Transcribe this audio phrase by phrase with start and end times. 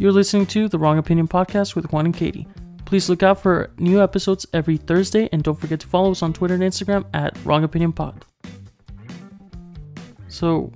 [0.00, 2.46] You're listening to the Wrong Opinion Podcast with Juan and Katie.
[2.84, 6.32] Please look out for new episodes every Thursday and don't forget to follow us on
[6.32, 8.24] Twitter and Instagram at Wrong Opinion Pod.
[10.28, 10.72] So,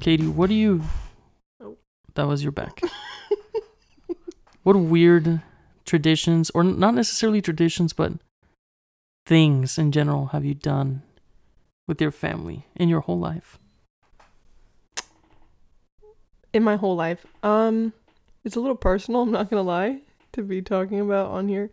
[0.00, 0.82] Katie, what do you.
[1.62, 1.76] Oh.
[2.14, 2.80] That was your back.
[4.62, 5.42] what weird
[5.84, 8.12] traditions, or not necessarily traditions, but
[9.26, 11.02] things in general have you done
[11.86, 13.58] with your family in your whole life?
[16.52, 17.26] in my whole life.
[17.42, 17.92] Um,
[18.48, 19.20] it's a little personal.
[19.22, 20.00] I'm not gonna lie
[20.32, 21.70] to be talking about on here,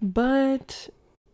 [0.00, 0.88] but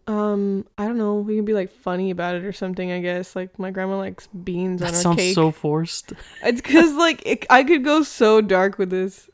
[0.06, 1.16] um, I don't know.
[1.16, 2.90] We can be like funny about it or something.
[2.90, 5.34] I guess like my grandma likes beans That on her sounds cake.
[5.34, 6.12] so forced.
[6.42, 9.28] It's because like it, I could go so dark with this.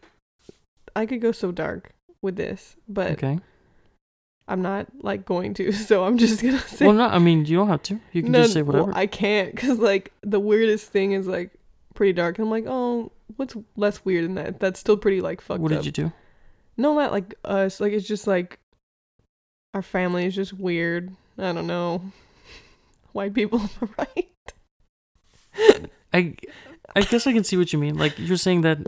[0.96, 3.38] I could go so dark with this, but Okay.
[4.49, 5.73] I'm not like going to.
[5.88, 6.87] So I'm just gonna say.
[6.87, 8.01] Well, no, I mean, you don't have to.
[8.12, 8.99] You can No, just say well, whatever.
[8.99, 11.51] I can't because like the weirdest thing is like
[11.95, 12.38] pretty dark.
[12.38, 14.61] I'm like, oh, what's less weird than that?
[14.61, 15.63] That's still pretty like fucked up.
[15.63, 15.79] what up.
[15.83, 16.13] did you do?
[16.77, 17.81] No, not like us.
[17.81, 18.59] Like it's just like
[19.74, 21.13] our family is just weird.
[21.39, 22.02] I don't know.
[23.13, 24.29] White people, are right?
[26.13, 26.35] I
[26.95, 27.97] I guess I can see what you mean.
[27.99, 28.79] Like you're saying that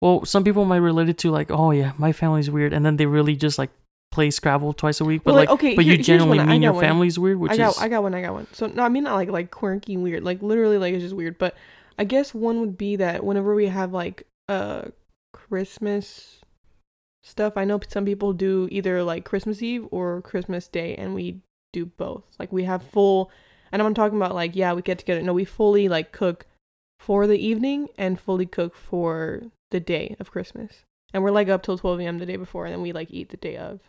[0.00, 2.96] well, some people might relate it to like, oh yeah, my family's weird and then
[2.96, 3.70] they really just like
[4.10, 5.22] play Scrabble twice a week.
[5.24, 6.82] But Well, like, okay, but here- you generally mean your one.
[6.82, 8.14] family's weird, which I got, is I got one.
[8.14, 8.46] I got one.
[8.52, 10.24] So no, I mean not like like quirky weird.
[10.24, 11.38] Like literally, like it's just weird.
[11.38, 11.56] But
[11.98, 14.86] I guess one would be that whenever we have like uh
[15.32, 16.40] Christmas
[17.22, 21.40] stuff, I know some people do either like Christmas Eve or Christmas Day, and we
[21.72, 22.24] do both.
[22.38, 23.30] Like we have full,
[23.72, 25.22] and I'm talking about like yeah, we get together.
[25.22, 26.46] No, we fully like cook
[27.00, 30.84] for the evening and fully cook for the day of Christmas.
[31.12, 32.18] And we're like up till 12 a.m.
[32.18, 33.80] the day before, and then we like eat the day of.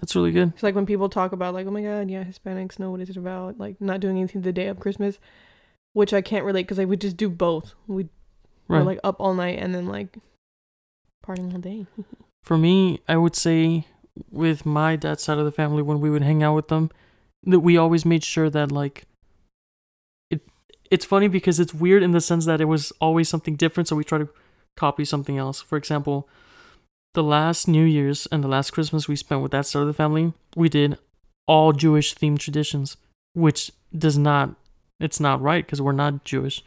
[0.00, 0.52] that's really good.
[0.54, 3.16] It's like when people talk about like, oh my god, yeah, Hispanics know what it's
[3.16, 5.18] about, like not doing anything the day of Christmas,
[5.92, 7.74] which I can't relate because I would just do both.
[7.86, 8.08] We
[8.68, 8.78] Right.
[8.78, 10.16] were like up all night and then like
[11.26, 11.86] partying all day.
[12.44, 13.86] For me, I would say
[14.30, 16.90] with my dad's side of the family, when we would hang out with them,
[17.44, 19.04] that we always made sure that like
[20.30, 20.40] it.
[20.90, 23.96] It's funny because it's weird in the sense that it was always something different, so
[23.96, 24.28] we try to
[24.76, 25.60] copy something else.
[25.60, 26.28] For example,
[27.14, 29.92] the last New Year's and the last Christmas we spent with that side of the
[29.92, 30.96] family, we did
[31.46, 32.96] all Jewish themed traditions,
[33.34, 34.54] which does not.
[35.00, 36.62] It's not right because we're not Jewish.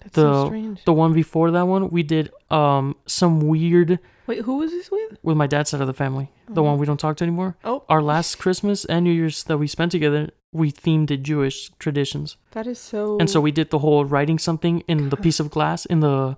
[0.00, 0.84] That's The- so strange.
[0.84, 5.18] The one before that one, we did um some weird Wait, who was this with?
[5.22, 6.64] with my dad's side of the family, the Oh.
[6.64, 7.56] one we don't talk to anymore.
[7.64, 11.70] Oh, Our last Christmas and New Year's that we spent together, we themed it Jewish
[11.80, 13.18] traditions, that is so.
[13.18, 16.36] and so we did the whole writing something in the piece of glass in the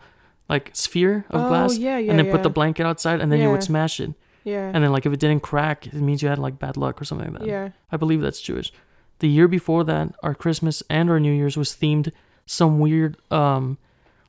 [0.48, 2.32] like sphere of oh, glass, yeah, yeah, and then yeah.
[2.32, 4.12] put the blanket outside, and then you would smash it,
[4.44, 7.00] yeah, and then like if it didn't crack, it means you had like bad luck
[7.00, 7.48] or something like that.
[7.48, 7.68] yeah.
[7.92, 8.72] I believe that's Jewish.
[9.20, 12.12] The year before that, our Christmas and our New Year's was themed
[12.46, 13.78] some weird um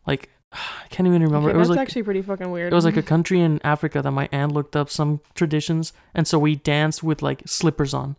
[0.08, 1.50] like I can't even remember.
[1.50, 2.72] Okay, it was that's like actually pretty fucking weird.
[2.72, 6.28] it was like a country in Africa that my aunt looked up some traditions, and
[6.28, 8.16] so we danced with like slippers on,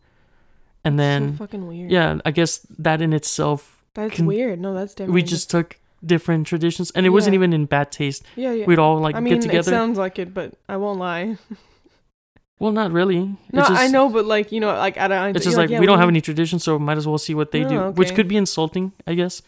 [0.85, 1.91] and so then fucking weird.
[1.91, 4.61] yeah, I guess that in itself, that's can- weird.
[4.61, 8.23] No, that's definitely we just took different traditions, and it wasn't even in bad taste.
[8.37, 8.67] yeah, yeah.
[8.67, 9.71] We'd all like I mean, get together.
[9.71, 11.39] it sounds like it, but I won't lie.
[12.59, 13.37] well, not really.
[13.53, 15.37] No, just, I know, but like you know, like I don't.
[15.37, 17.65] It's just like we don't have any traditions, so might as well see what they
[17.65, 19.43] do, Oh, which could be insulting, I guess.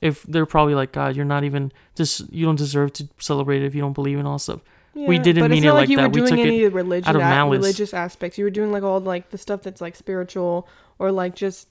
[0.00, 3.74] If they're probably like, God, you're not even just you don't deserve to celebrate if
[3.74, 4.60] you don't believe in all stuff.
[4.94, 6.02] we didn't mean it like, like you that.
[6.04, 7.58] were We doing took it any religious out of malice.
[7.58, 8.36] religious aspects.
[8.38, 11.68] You were doing like all like the stuff that's like spiritual or like just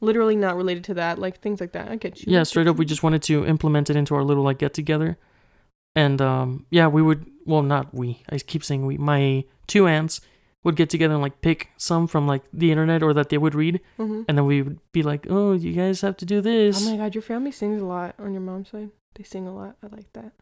[0.00, 1.90] literally not related to that, like things like that.
[1.90, 2.32] I get you.
[2.32, 5.16] Yeah straight up we just wanted to implement it into our little like get together
[5.96, 10.20] and um yeah we would well not we i keep saying we my two aunts
[10.64, 13.54] would get together and like pick some from like the internet or that they would
[13.54, 14.24] read Mhm.
[14.28, 16.96] and then we would be like oh you guys have to do this Oh my
[16.96, 18.90] god, your family sings a lot on your mom's side.
[19.14, 19.76] They sing a lot.
[19.82, 20.32] I like that.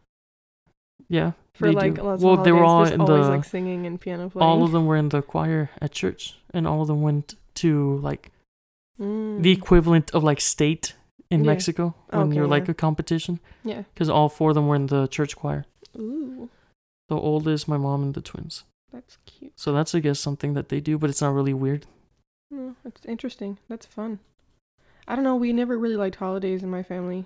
[1.08, 2.02] yeah For they like do.
[2.02, 4.42] lots well of they were all in there's the like singing and piano playing.
[4.48, 7.98] all of them were in the choir at church and all of them went to
[7.98, 8.30] like
[9.00, 9.42] Mm.
[9.42, 10.94] the equivalent of like state
[11.30, 11.50] in Yeah.
[11.52, 13.82] mexico when Okay, you're like a competition yeah.
[13.94, 15.64] because all four of them were in the church choir
[15.98, 16.48] Ooh,
[17.12, 19.52] the oldest my mom and the twins that's cute.
[19.56, 21.84] so that's i guess something that they do but it's not really weird
[22.52, 23.56] Mm, that's interesting.
[23.70, 24.18] That's fun.
[25.08, 25.36] I don't know.
[25.36, 27.24] We never really liked holidays in my family.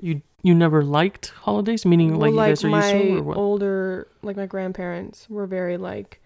[0.00, 3.22] You you never liked holidays, meaning like, well, you guys are my used to, or
[3.22, 3.36] what?
[3.36, 6.22] older, like my grandparents were very like,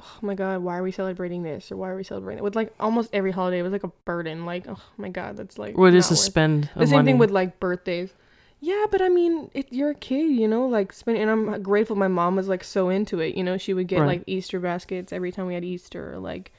[0.00, 2.44] oh my god, why are we celebrating this or why are we celebrating it?
[2.44, 4.44] With like almost every holiday, it was like a burden.
[4.44, 5.78] Like, oh my god, that's like.
[5.78, 7.12] What is to spend The same money.
[7.12, 8.10] thing with like birthdays.
[8.60, 11.94] Yeah, but I mean, it, you're a kid, you know, like spend, and I'm grateful
[11.96, 13.36] my mom was like so into it.
[13.36, 14.06] You know, she would get Right.
[14.06, 16.52] like Easter baskets every time we had Easter, or like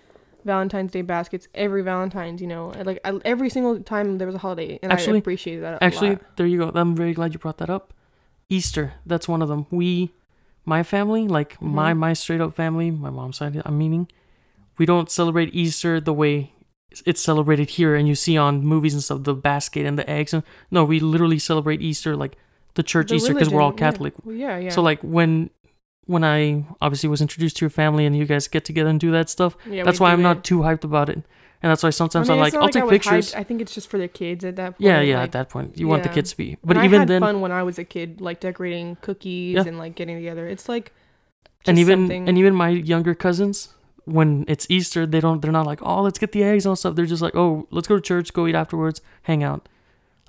[0.46, 2.40] Valentine's Day baskets every Valentine's.
[2.40, 5.64] You know, like I, every single time there was a holiday, and Actually- I appreciated
[5.64, 5.80] that.
[5.82, 6.22] Actually, lot.
[6.38, 6.72] there you go.
[6.74, 7.94] I'm very glad you brought that up.
[8.50, 9.66] Easter, that's one of them.
[9.72, 10.12] We
[10.66, 11.98] my family, like my Mhm.
[11.98, 14.08] my straight up family, my mom's side, I'm meaning,
[14.78, 16.52] we don't celebrate Easter the way
[17.06, 20.34] it's celebrated here, and you see on movies and stuff the basket and the eggs.
[20.34, 22.38] And no, we literally celebrate Easter like
[22.76, 23.92] the church The Easter because we're all religion, yeah.
[23.92, 24.14] Catholic.
[24.24, 24.70] Well, yeah, yeah.
[24.70, 25.50] So like when
[26.06, 29.12] when I obviously was introduced to your family and you guys get together and do
[29.12, 30.24] that stuff, yeah, that's why I'm it.
[30.24, 31.22] not too hyped about it.
[31.62, 33.34] And that's why sometimes I mean, it's like, I'll take I pictures.
[33.34, 34.82] I think it's just for the kids at that point.
[34.82, 35.16] yeah, yeah.
[35.16, 36.50] like- at that point, you want the kids to be.
[36.52, 39.56] and But I even had then, fun when I was a kid, like decorating cookies
[39.56, 39.64] Yeah.
[39.66, 40.48] and like getting together.
[40.48, 40.94] It's like,
[41.66, 43.74] and even something- and even my younger cousins,
[44.08, 45.42] when it's Easter, they don't.
[45.42, 46.96] They're not like, oh, let's get the eggs and all stuff.
[46.96, 49.68] They're just like, oh, let's go to church, go eat afterwards, hang out.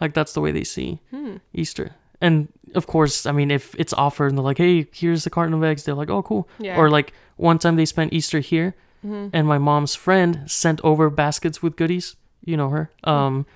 [0.00, 1.36] Like that's the way they see hmm.
[1.54, 1.94] Easter.
[2.20, 5.54] And of course, I mean, if it's offered and they're like, hey, here's the carton
[5.54, 6.48] of eggs, they're like, oh, cool.
[6.58, 6.76] yeah.
[6.76, 8.74] Or like one time they spent Easter here,
[9.06, 9.30] Mhm.
[9.32, 12.16] and my mom's friend sent over baskets with goodies.
[12.44, 12.90] You know her.
[13.04, 13.46] Um,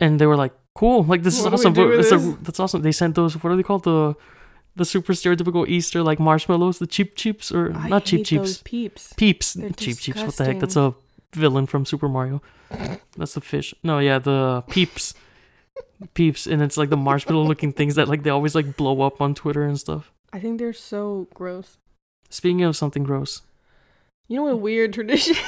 [0.00, 2.38] and they were like, "Cool, like this What is awesome." do But with it's a-
[2.42, 2.82] that's awesome.
[2.82, 3.34] They sent those.
[3.42, 3.84] What are they called?
[3.84, 4.14] The
[4.76, 9.12] the super stereotypical Easter like marshmallows, the cheap cheeps or I not cheap cheeps, peeps.
[9.14, 10.22] peeps, They're Cheep Cheeps.
[10.22, 10.60] What the heck?
[10.60, 10.94] That's a
[11.34, 12.40] villain from Super Mario.
[13.16, 13.74] That's the fish.
[13.82, 15.14] No, yeah, the peeps,
[16.14, 19.20] peeps, and it's like the marshmallow looking things that like they always like blow up
[19.20, 20.12] on Twitter and stuff.
[20.32, 21.78] I think they're so gross.
[22.28, 23.42] Speaking of something gross,
[24.28, 25.36] You know what a weird tradition?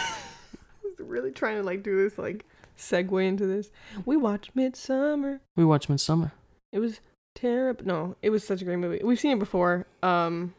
[0.85, 2.45] I was really trying to like do this like
[2.79, 3.71] segue into this.
[4.07, 5.41] We watched Midsommar.
[5.57, 6.31] we watched Midsommar.
[6.73, 7.01] It was
[7.35, 7.85] terrible.
[7.85, 9.01] No, it was such a great movie.
[9.03, 9.87] We've seen it before.
[10.03, 10.55] Um,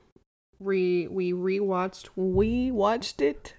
[0.60, 2.10] re we rewatched.
[2.16, 3.56] We watched it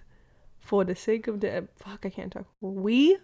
[0.59, 2.05] for the sake of the fuck.
[2.05, 2.47] I can't talk.
[2.61, 3.19] We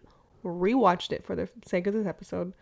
[0.45, 2.53] rewatched it for the sake of this episode.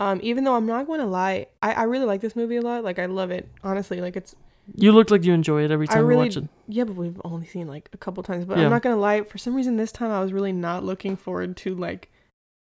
[0.00, 2.62] Um, even though I'm not going to lie, I, I really like this movie a
[2.62, 2.84] lot.
[2.84, 3.48] Like I love it.
[3.64, 4.34] Honestly, like it's
[4.76, 6.48] You look like you enjoy it every I time really- we watch it.
[6.68, 8.44] yeah, but we've only seen like a couple times.
[8.44, 8.64] But Yeah.
[8.64, 9.22] I'm not gonna lie.
[9.22, 12.10] For some reason, this time I was really not looking forward to like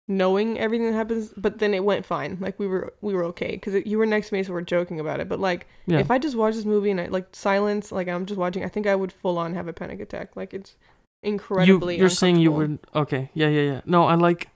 [0.09, 1.31] knowing everything that happens.
[1.37, 2.37] But then it went fine.
[2.41, 4.99] Like we were we were okay because you were next to me, so we're joking
[4.99, 5.29] about it.
[5.29, 5.99] But like Yeah.
[5.99, 8.67] if I just watch this movie and I like silence, like I'm just watching, I
[8.67, 10.35] think I would full on have a panic attack.
[10.35, 10.75] Like it's
[11.21, 11.97] incredibly.
[11.97, 14.47] you're saying you would okay yeah yeah yeah no i like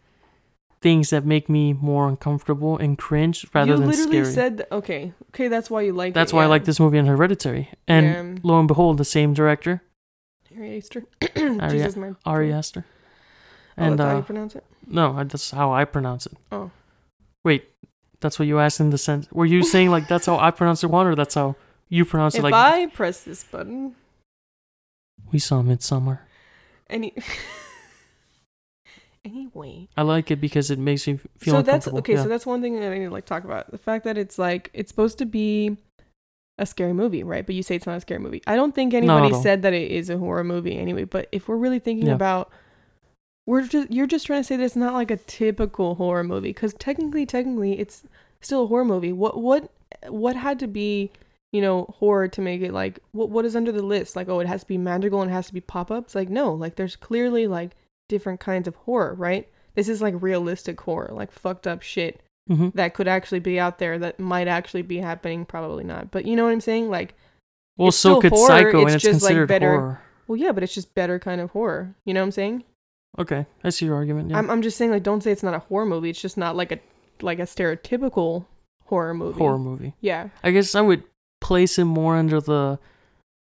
[0.82, 5.12] things that make me more uncomfortable and cringe rather you than literally scary said okay,
[5.32, 5.50] okay.
[5.50, 6.14] That's why you like.
[6.14, 8.40] that's it, why i like this movie and hereditary and Yeah.
[8.44, 9.84] lo and behold the same director
[10.56, 11.04] Ari Aster.
[11.36, 12.86] Ari- my ari aster
[13.78, 14.64] Oh, and that's how uh you pronounce it.
[14.88, 16.72] no I- that's how i pronounce it Oh.
[17.44, 17.66] wait
[18.22, 20.84] that's what you asked in the sense were you saying like that's how i pronounce
[20.84, 21.56] it one or that's how
[21.90, 23.96] you pronounce it If like I press this button,
[25.32, 26.20] we saw Midsommar
[26.90, 27.14] any.
[29.26, 29.88] anyway.
[29.96, 32.24] i like it because it makes me feel so that's okay yeah.
[32.24, 34.38] so that's one thing that i need to like talk about the fact that it's
[34.38, 35.78] like it's supposed to be
[36.58, 38.94] a scary movie right but you say it's not a scary movie i don't think
[38.94, 42.14] anybody said that it is a horror movie anyway but if we're really thinking Yeah.
[42.16, 42.52] about
[43.46, 46.50] we're just you're just trying to say that it's not like a typical horror movie
[46.50, 48.04] because technically technically it's
[48.42, 49.12] still a horror movie.
[49.12, 49.70] What what
[50.08, 51.12] what had to be
[51.52, 54.16] you know horror to make it like what what is under the list?
[54.16, 56.16] Like oh it has to be magical and it has to be pop-ups?
[56.16, 57.72] Like no like there's clearly like
[58.08, 59.48] different kinds of horror right?
[59.76, 63.80] This is like realistic horror like fucked up shit hmm that could actually be out
[63.80, 66.12] there that might actually be happening probably not.
[66.12, 66.90] But you know what i'm saying?
[66.90, 67.14] Like
[67.78, 70.02] well it's so could horror, psycho it's and it's just, like, better- horror.
[70.28, 71.96] Well yeah but it's just better kind of horror.
[72.06, 72.64] You know what i'm saying
[73.20, 75.54] okay i see your argument yeah I'm, I'm just saying like don't say it's not
[75.54, 76.80] a horror movie it's just not like a
[77.22, 78.46] like a stereotypical
[78.86, 81.04] horror movie horror movie yeah I guess I would
[81.42, 82.80] place it more under the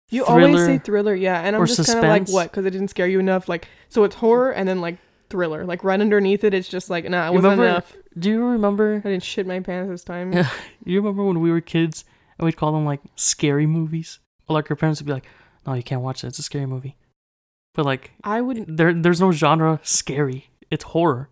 [0.10, 2.90] you always say thriller yeah and i'm just kind of like what because it didn't
[2.90, 4.98] scare you enough like so it's horror and then like
[5.30, 8.46] thriller like right underneath it it's just like nah it wasn't remember- enough Do you
[8.46, 9.02] remember?
[9.04, 10.50] i didn't shit my pants this time Yeah.
[10.86, 12.04] You remember when we were kids
[12.38, 14.20] and we'd call them like scary movies?
[14.48, 15.26] Or like our parents would be like,
[15.66, 16.28] "No, you can't watch that.
[16.28, 16.98] It's a scary movie."
[17.74, 20.50] But like, i would there, there's no genre scary.
[20.70, 21.30] It's horror.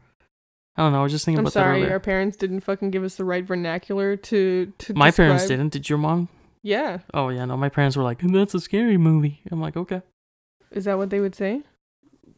[0.75, 1.00] I don't know.
[1.01, 1.91] I was just thinking i'm about that sorry earlier.
[1.91, 5.69] our parents didn't fucking give us the right vernacular to to My parents didn't.
[5.74, 6.29] Did your mom?
[6.63, 7.57] yeah Oh yeah, no.
[7.57, 10.01] My parents were like, "That's a scary movie." I'm like, okay.
[10.71, 11.62] is that what they would say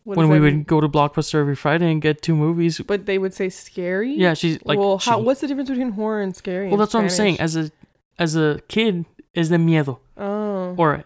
[0.04, 0.64] What when we would mean?
[0.64, 2.82] go to Blockbuster every Friday and get two movies.
[2.86, 5.92] but they would say scary Yeah, she's like, well how she- what's the difference between
[5.92, 7.40] horror and scary well, that's what I'm saying.
[7.40, 7.70] As a
[8.20, 11.04] as a kid, is the miedo, oh or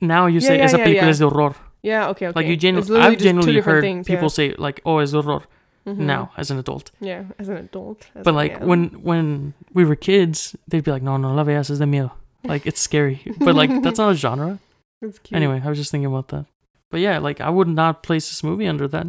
[0.00, 1.54] now you Yeah, say yeah, es a yeah, película es de horror.
[1.82, 4.24] Yeah okay okay Like you It's literally I've just two genuinely different heard things, people
[4.24, 4.28] yeah.
[4.28, 5.42] say like, "Oh, es horror."
[5.86, 5.98] Mhm.
[5.98, 9.96] Now as an adult, yeah as an adult as but like when when we were
[9.96, 12.10] kids, they'd be like, "No, no, la veas es de miedo."
[12.44, 14.58] Like it's scary, but like that's not a genre.
[15.00, 15.36] It's cute.
[15.36, 16.46] Anyway, I was just thinking about that.
[16.90, 19.06] But yeah, like I would not place this movie under that.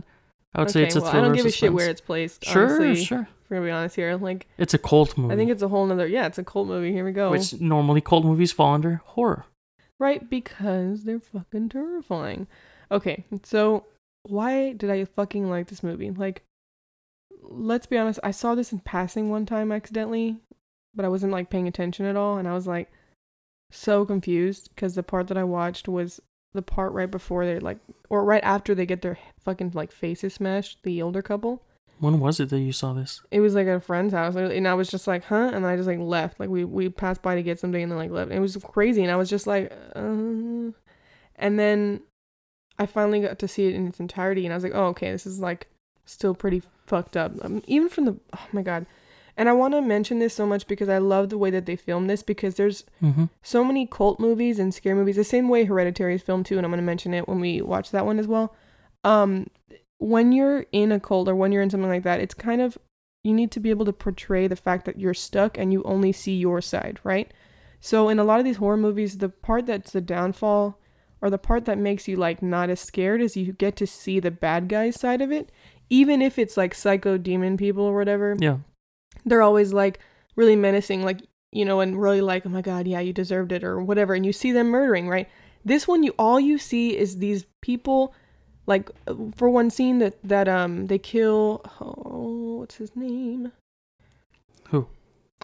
[0.55, 1.25] I would say it's a well, thriller.
[1.25, 2.45] I don't give a shit where it's placed.
[2.45, 3.21] Sure, honestly, sure.
[3.21, 5.33] If we're gonna be honest here, like It's a cult movie.
[5.33, 6.07] I think it's a whole nother.
[6.07, 6.91] Yeah, it's a cult movie.
[6.91, 7.31] Here we go.
[7.31, 9.45] which normally cult movies fall under horror.
[10.03, 12.47] Right, because they're fucking terrifying.
[12.91, 13.85] Okay, so
[14.23, 16.11] why did I fucking like this movie?
[16.11, 16.43] Like,
[17.41, 20.35] let's be honest, I saw this in passing one time accidentally,
[20.93, 22.91] but I wasn't like paying attention at all, and I was like,
[23.71, 26.19] so confused because the part that I watched was
[26.53, 27.77] the part right before they like,
[28.09, 30.83] or right after they get their fucking like faces smashed.
[30.83, 31.63] The older couple.
[32.03, 33.21] When was it that you saw this?
[33.31, 35.77] It was like at a friend's house, and I was just like, "Huh?" And I
[35.77, 36.37] just like left.
[36.39, 38.29] Like we we passed by to get something, and then like left.
[38.31, 40.71] it was crazy, and I was just like, uh...
[41.37, 42.01] and then
[42.77, 45.11] I finally got to see it in its entirety, and I was like, "Oh, okay,
[45.11, 45.67] this is like
[46.05, 48.85] still pretty fucked up." Um, even from the oh my god,
[49.37, 51.75] and I want to mention this so much because I love the way that they
[51.77, 53.25] filmed this because there's Mm-hmm.
[53.41, 56.65] so many cult movies and scary movies the same way Hereditary is filmed too, and
[56.65, 58.53] I'm gonna mention it when we watch that one as well.
[59.05, 59.47] Um,
[60.03, 62.77] when you're in a cult or when you're in something like that, it's kind of
[63.23, 66.11] you need to be able to portray the fact that you're stuck and you only
[66.11, 67.31] see your side, right?
[67.79, 70.77] So in a lot of these horror movies, the part that's the downfall
[71.21, 74.19] or the part that makes you like not as scared is you get to see
[74.19, 75.51] the bad guy's side of it,
[75.89, 78.57] even if it's like psycho demon people or whatever Yeah.
[79.25, 79.99] they're always like
[80.35, 83.63] really menacing, like, you know, and really like, oh my God, yeah, you deserved it
[83.63, 84.13] or whatever.
[84.15, 85.29] And you see them murdering, right?
[85.63, 88.13] This one, you all you see is these people,
[88.65, 88.89] like,
[89.35, 93.51] for one scene that, that, um, they kill, oh, what's his name?
[94.69, 94.87] Who?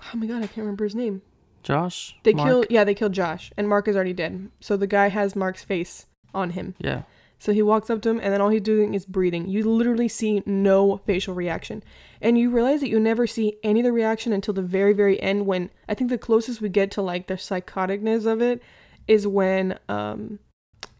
[0.01, 1.21] Oh my God, I can't remember his name.
[1.63, 2.15] Josh.
[2.23, 2.47] They Mark?
[2.47, 4.49] kill, yeah, they killed Josh, and Mark is already dead.
[4.59, 6.75] So the guy has Mark's face on him.
[6.79, 7.03] Yeah.
[7.37, 9.47] So he walks up to him, and then all he's doing is breathing.
[9.47, 11.83] You literally see no facial reaction.
[12.21, 15.21] And you realize that you never see any of the reaction until the very, very
[15.21, 18.61] end when I think the closest we get to like the psychoticness of it
[19.07, 20.39] is when um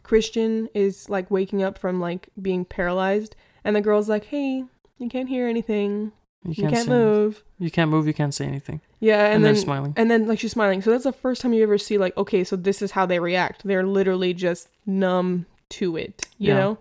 [0.09, 4.63] Christian is like waking up from like being paralyzed and the girl's like, Hey,
[4.97, 6.11] you can't hear anything.
[6.43, 7.43] You You can't, can't say move.
[7.59, 8.07] You can't move.
[8.07, 8.81] You can't say anything.
[8.99, 9.93] Yeah, And, and, they're then smiling.
[9.97, 10.81] and then like she's smiling.
[10.81, 13.19] So that's the first time you ever see like, okay, so this is how they
[13.19, 13.61] react.
[13.63, 15.45] They're literally just numb
[15.77, 16.59] to it, you Yeah.
[16.59, 16.79] know?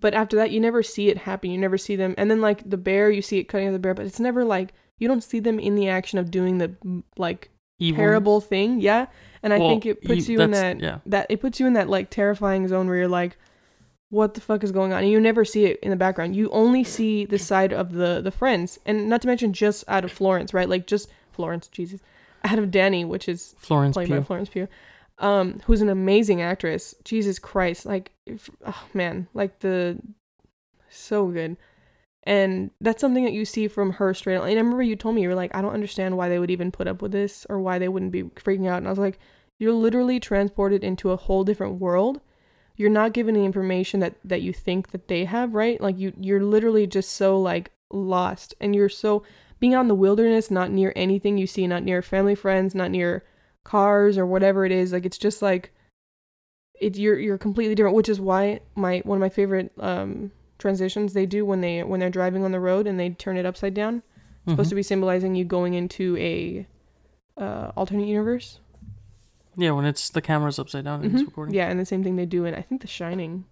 [0.00, 1.50] But after that you never see it happen.
[1.50, 3.94] You never see them and then like the bear, you see it cutting the bear,
[3.94, 6.74] but it's never like you don't see them in the action of doing the
[7.16, 7.96] like Evil.
[7.96, 8.80] terrible thing.
[8.82, 9.06] Yeah.
[9.46, 10.98] And I Well, think it puts you- you in that yeah.
[11.06, 13.38] that it puts you in that like terrifying zone where you're like
[14.08, 15.02] what the fuck is going on?
[15.02, 16.34] And you never see it in the background.
[16.36, 18.78] You only see the side of the the friends.
[18.86, 20.68] And not to mention just out of florence right?
[20.68, 22.00] Like just florence jesus.
[22.44, 24.68] Out of danny which is Florence played by florence pugh
[25.18, 26.94] um who's an amazing actress.
[27.04, 27.86] Jesus christ.
[27.86, 29.28] Like if, oh man.
[29.32, 29.98] Like the
[30.88, 31.56] so good.
[32.22, 34.48] And that's something that you see from her straight on.
[34.48, 36.50] and i remember you told me you were like i don't understand why they would
[36.50, 38.78] even put up with this or why they wouldn't be freaking out.
[38.78, 39.18] And i was like
[39.58, 42.20] you're literally transported into a whole different world.
[42.76, 45.80] You're not given the information that that you think that they have right?
[45.80, 48.54] Like you you're literally just so like lost.
[48.60, 49.22] And you're so
[49.58, 52.90] being out in the wilderness not near anything you see not near family friends not
[52.90, 53.24] near
[53.64, 55.72] cars or whatever it is like it's just like
[56.78, 61.14] it you're you're completely different which is why my one of my favorite um transitions
[61.14, 63.72] they do when they when they're driving on the road and they turn it upside
[63.74, 64.02] down
[64.46, 64.70] supposed Mhm.
[64.70, 66.66] to be symbolizing you going into a
[67.38, 68.60] uh alternate universe
[69.56, 71.26] Yeah, when it's the camera's upside down and it's Mhm.
[71.26, 71.54] recording.
[71.54, 73.44] Yeah, and the same thing they do in I think The Shining.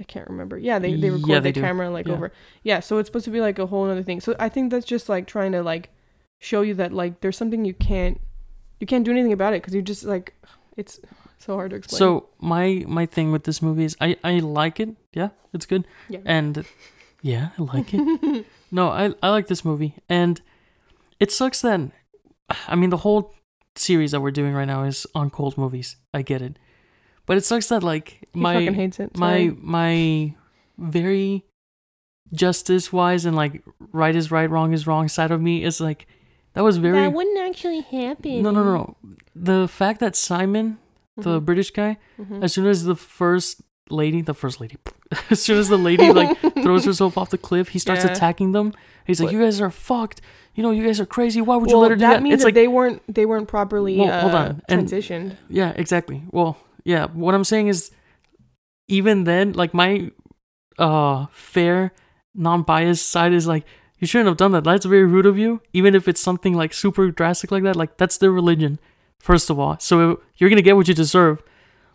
[0.00, 0.56] I can't remember.
[0.56, 1.60] Yeah, they they Yeah, record they the do.
[1.60, 2.14] camera like Yeah.
[2.14, 2.32] over.
[2.62, 4.20] Yeah, so it's supposed to be like a whole other thing.
[4.20, 5.90] So I think that's just like trying to like
[6.38, 8.20] show you that like there's something you can't
[8.80, 10.34] you can't do anything about it because you just like
[10.76, 11.00] it's
[11.38, 11.98] so hard to explain.
[11.98, 14.90] So my my thing with this movie is I I like it.
[15.12, 15.84] Yeah, it's good.
[16.08, 16.20] Yeah.
[16.24, 16.64] And
[17.22, 18.46] yeah, I like it.
[18.70, 20.40] no, I I like this movie, and
[21.18, 21.90] it sucks then.
[22.68, 23.34] I mean the whole
[23.78, 25.96] series that we're doing right now is on cold movies.
[26.12, 26.58] I get it,
[27.26, 29.16] but it sucks that like he my fucking hates it.
[29.16, 29.56] my Sorry.
[29.60, 30.34] my
[30.78, 31.44] very
[32.32, 36.06] justice wise and like right is right, wrong is wrong side of me is like
[36.54, 38.42] that was very That wouldn't actually happen.
[38.42, 38.96] no no no no
[39.34, 40.78] the fact that Simon
[41.16, 42.42] the Mhm, British guy mhm.
[42.44, 44.76] as soon as the first lady the first lady
[45.30, 48.12] as soon as the lady like throws herself off the cliff he starts Yeah.
[48.12, 48.72] attacking them
[49.06, 50.20] he's like What- you guys are fucked
[50.58, 52.22] you know you guys are crazy why would you well, let her do that that
[52.22, 55.36] means it's that like they weren't they weren't properly Well, uh, hold on, and- transitioned.
[55.48, 56.18] Yeah, exactly.
[56.32, 57.92] Well, yeah, what I'm saying is
[58.88, 60.10] even then, like my
[60.78, 61.92] uh fair,
[62.34, 63.64] non-biased side is like
[63.98, 64.64] you shouldn't have done that.
[64.64, 65.60] That's very rude of you.
[65.72, 68.78] Even if it's something like super drastic like that, like that's their religion,
[69.20, 69.76] first of all.
[69.78, 71.42] So you're gonna get what you deserve.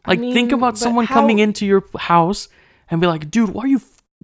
[0.05, 2.47] I Like think about someone how- coming into your house
[2.89, 3.81] and be like, dude, why are you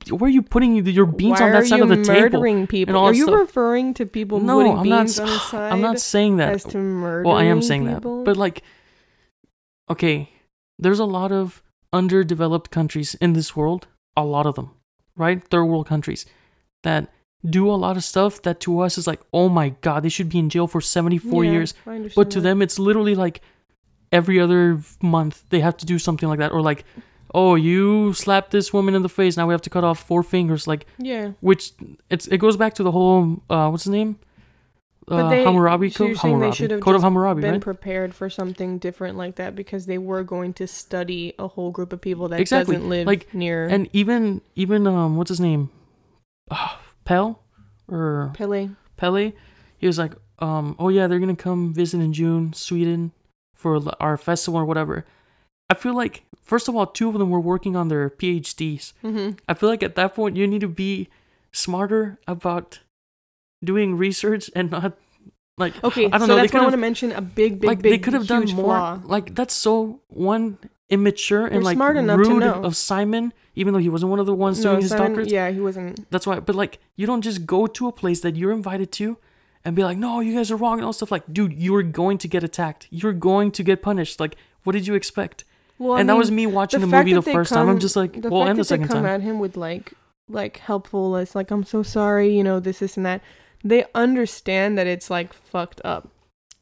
[0.09, 2.21] why are you putting your beans Why on that side of the table?
[2.39, 2.95] murdering people?
[2.97, 3.39] Are you stuff?
[3.39, 5.03] referring to people No, putting I'm not.
[5.05, 6.53] beans on the side I'm not saying that.
[6.53, 8.19] as to murdering Well, I am saying people?
[8.19, 8.25] that.
[8.25, 8.63] But like
[9.89, 10.29] okay,
[10.77, 14.71] there's a lot of underdeveloped countries in this world, a lot of them,
[15.17, 15.43] right?
[15.47, 16.25] Third world countries
[16.83, 17.11] that
[17.49, 20.29] do a lot of stuff that to us is like, "Oh my god, they should
[20.29, 21.73] be in jail for 74 Yeah, years."
[22.15, 22.41] But to that.
[22.41, 23.41] them it's literally like
[24.11, 26.83] every other month they have to do something like that or like,
[27.33, 30.23] "Oh, you slapped this woman in the face, now we have to cut off four
[30.23, 31.71] fingers." Like yeah, which
[32.09, 34.17] it's it goes back to the whole uh what's his name
[35.07, 36.55] uh, they- Hammurabi so Code, saying they Hammurabi.
[36.55, 37.61] should have Code of Hammurabi, been right?
[37.61, 41.91] prepared for something different like that because they were going to study a whole group
[41.93, 42.75] of people that Exactly.
[42.75, 45.69] doesn't live Like, near and even even um what's his name
[46.51, 47.41] uh, Pell
[47.87, 48.69] or Pelle.
[48.97, 49.31] Pelle
[49.77, 53.11] he was like um oh yeah they're gonna come visit in June Sweden
[53.55, 55.05] for our festival or whatever
[55.69, 59.37] I feel like first of all two of them were working on their PhDs Mm-hmm.
[59.47, 61.09] I feel like at that point you need to be
[61.51, 62.79] smarter about
[63.63, 64.97] doing research and not
[65.57, 67.67] like Okay, I don't so know that's why I want to mention a big, big,
[67.67, 68.99] like big, they could have done more flaw.
[69.03, 70.57] like that's so one
[70.89, 74.25] immature and They're like smart enough rude of Simon even though he wasn't one of
[74.25, 76.09] the ones No, doing his Simon- doctorates yeah, he wasn't.
[76.11, 76.39] That's why.
[76.39, 79.17] But like, you don't just go to a place that you're invited to
[79.65, 81.11] and be like, no, you guys are wrong and all stuff.
[81.11, 82.87] Like, dude, you're going to get attacked.
[82.89, 84.17] You're going to get punished.
[84.19, 85.43] Like, what did you expect?
[85.79, 87.69] Well, I and that was me watching the, fact movie the that first time.
[87.69, 89.05] I'm just like, the well, fact and the that they come time.
[89.05, 89.93] at him with like,
[90.27, 91.15] like helpful.
[91.15, 93.21] It's like I'm so sorry, you know, this, this, and that.
[93.63, 96.09] They understand that it's like fucked up.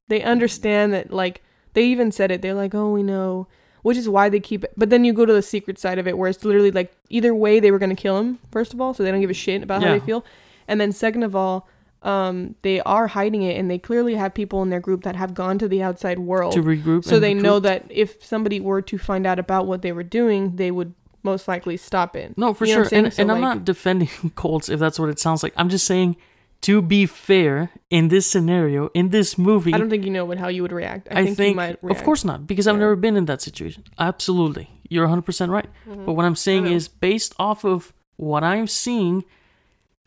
[0.08, 1.42] They understand that like
[1.74, 2.42] they even said it.
[2.44, 3.48] They're like, oh, we know,
[3.82, 4.74] which is why they keep it.
[4.78, 7.34] But then you go to the secret side of it, where it's literally like either
[7.34, 8.38] way they were gonna kill him.
[8.52, 10.24] First of all, so they don't give a shit about how they feel,
[10.68, 11.68] and then second of all.
[12.04, 15.34] Um, they are hiding it, and they clearly have people in their group that have
[15.34, 17.04] gone to the outside world to regroup.
[17.04, 20.56] so they know that if somebody were to find out about what they were doing,
[20.58, 22.38] they would most likely stop it.
[22.38, 22.98] No, for you know sure.
[23.00, 23.30] I'm And, saying?
[23.30, 25.54] and So, I'm not defending Colts if that's what it sounds like.
[25.58, 26.16] I'm just saying,
[26.62, 30.38] to be fair, in this scenario, in this movie, I don't think you know what
[30.38, 31.08] how you would react.
[31.12, 32.00] I, I think, think, you might react.
[32.00, 33.84] of course not, because I've never been in that situation.
[34.00, 34.70] Absolutely.
[34.88, 35.68] You're 100% right.
[35.90, 36.06] Mhm.
[36.06, 39.26] But what I'm saying is, based off of what I'm seeing,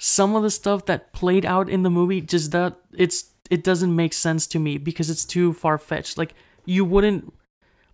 [0.02, 3.94] some of the stuff that played out in the movie just that it's it doesn't
[3.94, 6.16] make sense to me because it's too far fetched.
[6.16, 6.32] Like
[6.64, 7.34] you wouldn't,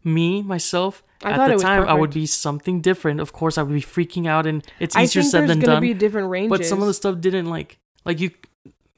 [0.04, 3.18] me myself I at the time I would be something different.
[3.18, 5.80] Of course, I would be freaking out, and it's easier said than done.
[5.80, 6.56] be different ranges.
[6.56, 8.30] but some of the stuff didn't like like you.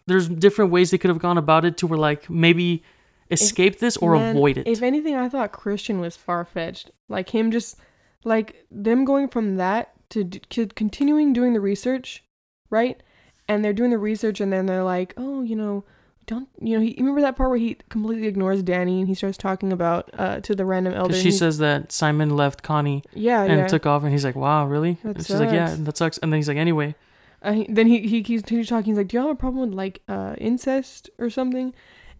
[0.06, 2.82] There's different ways they could have gone about it to where like maybe
[3.30, 4.68] escape this or Man, avoid it.
[4.68, 6.90] If anything, I thought Christian was far fetched.
[7.08, 7.76] Like him, just
[8.24, 12.24] like them going from that to, d- to continuing doing the research,
[12.70, 13.02] right?
[13.48, 15.84] And they're doing the research, and then they're like, oh, you know.
[16.26, 16.84] Don't you know?
[16.84, 20.40] He, remember that part where he completely ignores Danny and he starts talking about uh
[20.40, 21.14] to the random elder.
[21.14, 24.66] She says that Simon left Connie "Yeah, and yeah." took off, and he's like, "Wow,
[24.66, 26.94] really?" That and she's like, "Yeah, that sucks." And then he's like, "Anyway."
[27.42, 28.92] Uh, he, then he he continues talking.
[28.92, 31.72] He's like, "Do you have a problem with like uh incest or something?"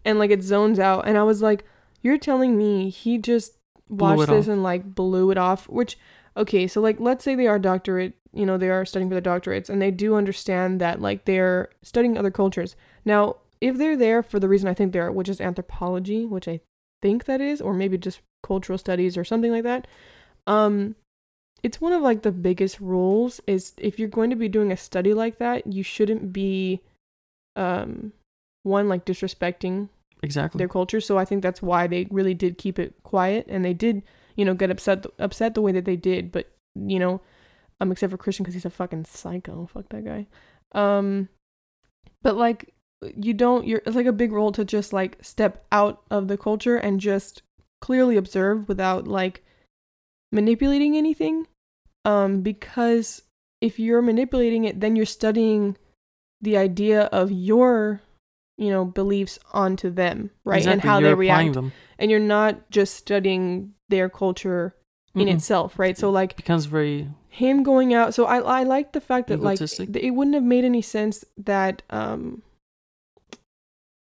[0.03, 1.63] And like it zones out, and I was like,
[2.01, 3.57] "You're telling me he just
[3.89, 4.53] watched this off.
[4.53, 5.99] and like blew it off?" Which,
[6.35, 9.29] okay, so like let's say they are doctorate, you know, they are studying for the
[9.29, 12.75] doctorates, and they do understand that like they're studying other cultures.
[13.05, 16.47] Now, if they're there for the reason I think they are, which is anthropology, which
[16.47, 16.61] I
[17.01, 19.87] think that is, or maybe just cultural studies or something like that,
[20.47, 20.95] um,
[21.63, 24.77] it's one of like the biggest rules is if you're going to be doing a
[24.77, 26.81] study like that, you shouldn't be
[27.55, 28.13] um
[28.63, 29.89] one like disrespecting
[30.21, 30.59] Exactly.
[30.59, 31.01] their culture.
[31.01, 34.03] So I think that's why they really did keep it quiet and they did,
[34.35, 37.21] you know, get upset upset the way that they did, but you know,
[37.79, 39.67] um except for Christian cuz he's a fucking psycho.
[39.67, 40.27] Fuck that guy.
[40.73, 41.29] Um
[42.21, 42.73] but like
[43.15, 46.37] you don't you're it's like a big role to just like step out of the
[46.37, 47.43] culture and just
[47.81, 49.43] clearly observe without like
[50.31, 51.47] manipulating anything
[52.05, 53.23] um because
[53.61, 55.77] if you're manipulating it then you're studying
[56.41, 58.01] the idea of your
[58.57, 61.71] you know beliefs onto them right and how you're they react them.
[61.97, 64.75] and you're not just studying their culture
[65.15, 65.35] in Mm-mm.
[65.35, 68.13] itself right so like becomes very him going out.
[68.13, 71.83] So i i like the fact that like it wouldn't have made any sense that
[71.89, 72.41] um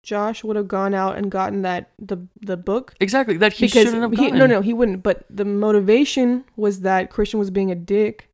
[0.02, 2.94] josh would have gone out and gotten that the the book.
[3.00, 4.38] Exactly that he because shouldn't have he, gotten.
[4.38, 5.02] no no he wouldn't.
[5.02, 8.28] But the motivation was that christian was being a dick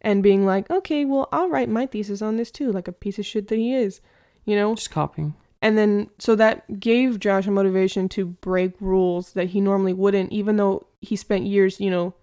[0.00, 3.18] and being like okay well i'll write my thesis on this too like a piece
[3.18, 4.00] of shit that he is
[4.46, 4.74] you know?
[4.74, 5.34] Just copying.
[5.60, 10.32] and then so that gave josh a motivation to break rules that he normally wouldn't
[10.32, 12.14] even though he spent years you know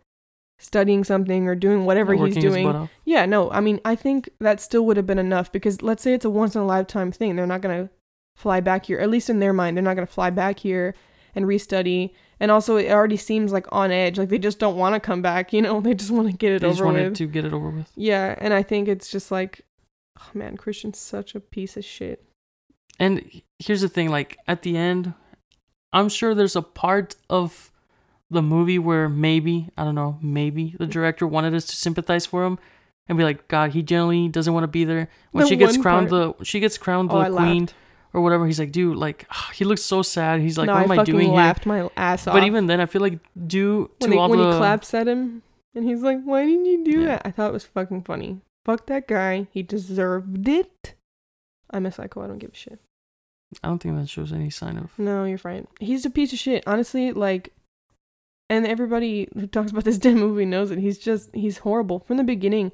[0.59, 2.89] studying something or doing whatever Not he's doing.
[3.05, 6.13] yeah no i mean i think that still would have been enough because let's say
[6.13, 7.93] it's a once in a lifetime thing they're not going to
[8.35, 10.95] fly back here at least in their mind they're not going to fly back here
[11.35, 12.13] and restudy.
[12.39, 15.21] And also it already seems like on edge like they just don't want to come
[15.21, 15.79] back you know?
[15.81, 17.17] They just want to get it They just wanted with.
[17.17, 17.91] to get it over with.
[17.95, 19.61] yeah and i think it's just like
[20.19, 22.23] oh man christian's such a piece of shit.
[22.99, 23.23] And
[23.59, 25.13] here's the thing, like at the end,
[25.93, 27.71] I'm sure there's a part of
[28.29, 32.43] the movie where maybe, I don't know, maybe the director wanted us to sympathize for
[32.45, 32.59] him
[33.07, 35.07] and be like, God, he generally doesn't want to be there.
[35.31, 37.75] When The she gets crowned part- the she gets crowned Oh, the I queen laughed.
[38.13, 40.41] or whatever, he's like, dude, like ah, he looks so sad.
[40.41, 42.31] He's like, no, what I am I doing laughed my ass here?
[42.31, 42.35] off.
[42.37, 44.93] But even then I feel like due to when, he, all when the he claps
[44.93, 45.41] at him
[45.73, 47.05] and he's like, "Why didn't you do Yeah.
[47.07, 48.41] that?" I thought it was fucking funny.
[48.65, 49.47] Fuck that guy.
[49.51, 50.95] He deserved it.
[51.71, 52.23] I'm a psycho.
[52.23, 52.79] I don't give a shit.
[53.63, 54.91] I don't think that shows any sign of.
[54.99, 55.65] No, you're right.
[55.79, 56.63] He's a piece of shit.
[56.67, 57.53] Honestly, like,
[58.49, 60.79] and everybody who talks about this damn movie knows it.
[60.79, 62.71] He's just he's horrible from the beginning.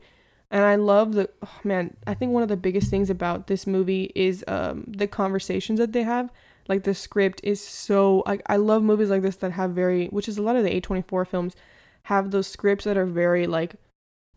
[0.52, 1.96] And I love the oh, man.
[2.06, 5.94] I think one of the biggest things about this movie is um the conversations that
[5.94, 6.32] they have.
[6.70, 10.28] Like the script is so like I love movies like this that have very which
[10.30, 11.56] is a lot of the A24 films
[12.04, 13.76] have those scripts that are very like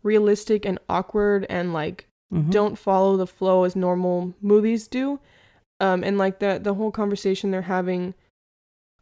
[0.03, 2.51] realistic and awkward and like Mhm.
[2.51, 5.19] don't follow the flow as normal movies do.
[5.79, 8.15] Um, and like the the whole conversation they're having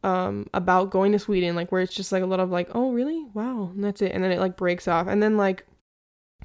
[0.06, 2.92] um about going to Sweden, like where it's just like a lot of like, oh
[2.92, 3.26] really?
[3.34, 4.12] Wow, and that's it.
[4.12, 5.08] And then it like breaks off.
[5.08, 5.66] And then like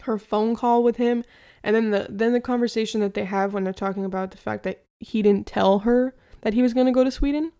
[0.03, 1.23] her phone call with him
[1.63, 4.63] and then the then the conversation that they have when they're talking about the fact
[4.63, 7.51] that he didn't tell her that he was gonna go to Sweden.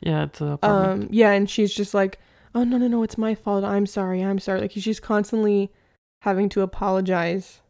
[0.00, 1.04] Yeah, it's a apartment.
[1.04, 2.18] Um yeah, and she's just like,
[2.54, 3.64] Oh no no no, it's my fault.
[3.64, 4.60] I'm sorry, I'm sorry.
[4.60, 5.72] Like she's constantly
[6.22, 7.60] having to apologize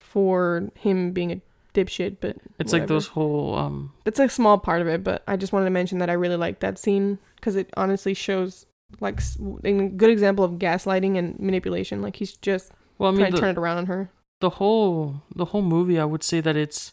[0.00, 1.40] for him being a
[1.74, 5.36] dipshit, but it's like those whole um That's a small part of it, but I
[5.36, 8.66] just wanted to mention that I really like that scene because it honestly shows
[9.00, 9.20] like
[9.64, 12.02] a good example of gaslighting and manipulation.
[12.02, 14.10] Like he's just well I mean trying to turn it around on her.
[14.40, 16.92] the whole the whole movie I would say that it's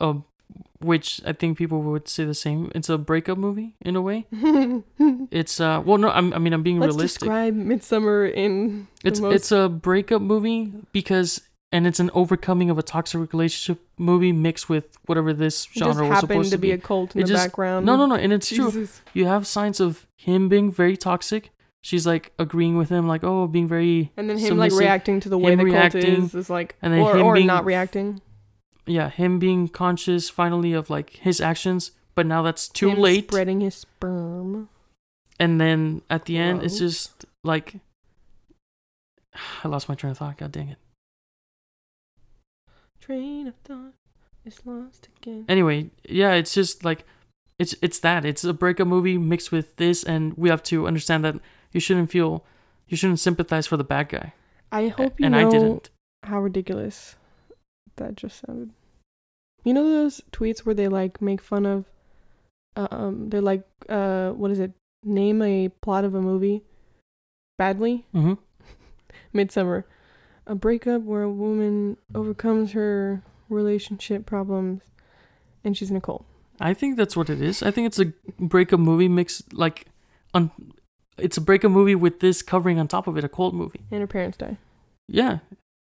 [0.00, 0.16] a
[0.80, 2.72] which I think people would say the same.
[2.74, 4.26] It's a breakup movie in a way.
[5.30, 7.20] It's uh well no I'm, I mean I'm being Let's realistic.
[7.20, 11.40] describe Midsommar in the It's most- it's a breakup movie because
[11.72, 16.20] and it's an overcoming of a toxic relationship movie mixed with whatever this genre was
[16.20, 16.68] supposed to be.
[16.68, 17.86] to be a cult in It the just- background.
[17.86, 18.88] No, no, no, and it's true.
[19.14, 21.50] You have signs of him being very toxic.
[21.82, 25.28] She's like agreeing with him, like oh, being very And then him like reacting to
[25.30, 28.20] the way the cult is is like, and then or him or being not reacting.
[28.86, 33.28] yeah, him being conscious finally of like his actions, but now that's too Him late.
[33.30, 34.68] Spreading his sperm.
[35.38, 37.76] And then at the end, it's just like
[39.64, 40.36] I lost my train of thought.
[40.36, 40.78] God dang it.
[43.10, 43.94] Train of thought
[44.44, 45.44] is lost again.
[45.48, 47.02] Anyway, yeah, it's just like
[47.58, 51.24] it's it's that it's a breakup movie mixed with this, and we have to understand
[51.24, 51.34] that
[51.72, 52.44] you shouldn't feel
[52.86, 54.32] you shouldn't sympathize for the bad guy.
[54.70, 55.90] I hope you and know I didn't.
[56.22, 57.16] how ridiculous
[57.96, 58.70] that just sounded.
[59.64, 61.90] You know those tweets where they like make fun of
[62.76, 64.70] um they're like uh what is it?
[65.02, 66.62] Name a plot of a movie
[67.58, 68.06] badly?
[68.12, 68.34] hmm
[69.34, 69.82] Midsommar.
[70.46, 74.82] A breakup where a woman overcomes her relationship problems
[75.64, 76.24] and she's in a cult.
[76.60, 77.62] I think that's what it is.
[77.62, 79.86] I think it's a breakup movie mixed like
[80.34, 80.50] on.
[81.18, 83.80] It's a breakup movie with this covering on top of it, a cold movie.
[83.90, 84.56] And her parents die.
[85.08, 85.38] Yeah.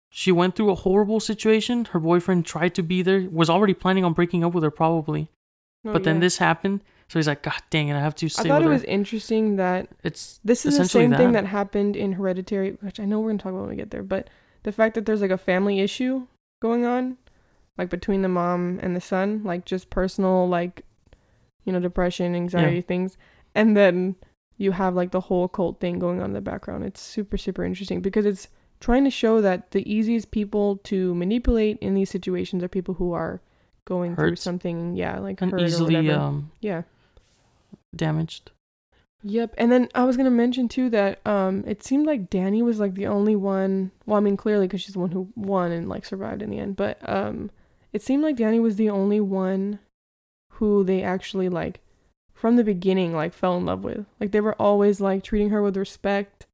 [0.09, 1.85] She went through a horrible situation.
[1.85, 5.29] Her boyfriend tried to be there, was already planning on breaking up with her probably.
[5.85, 6.81] Oh, but then this happened.
[7.07, 8.71] So he's like, God dang it, I have to I thought it her.
[8.71, 11.43] was interesting that it's This is the same thing that.
[11.43, 14.03] that happened in Hereditary, which I know we're gonna talk about when we get there.
[14.03, 14.29] But
[14.63, 16.27] the fact that there's like a family issue
[16.61, 17.17] going on,
[17.77, 20.83] like between the mom and the son, like just personal, like
[21.65, 23.17] you know, depression, anxiety things,
[23.55, 24.15] and then
[24.57, 26.83] you have like the whole cult thing going on in the background.
[26.83, 28.47] It's super super interesting because it's
[28.79, 33.13] trying to show that the easiest people to manipulate in these situations are people who
[33.13, 33.41] are
[33.85, 36.19] going through something, yeah, like and hurt or easily whatever.
[36.19, 36.83] um, yeah.
[37.95, 38.51] damaged.
[39.23, 39.55] Yep.
[39.57, 42.79] And then I was going to mention too that um it seemed like Danny was
[42.79, 45.87] like the only one, well I mean clearly cuz she's the one who won and
[45.89, 47.49] like survived in the end, but um
[47.93, 49.79] it seemed like Danny was the only one
[50.53, 51.79] who they actually like
[52.33, 54.05] from the beginning like fell in love with.
[54.19, 56.45] Like they were always like treating her with respect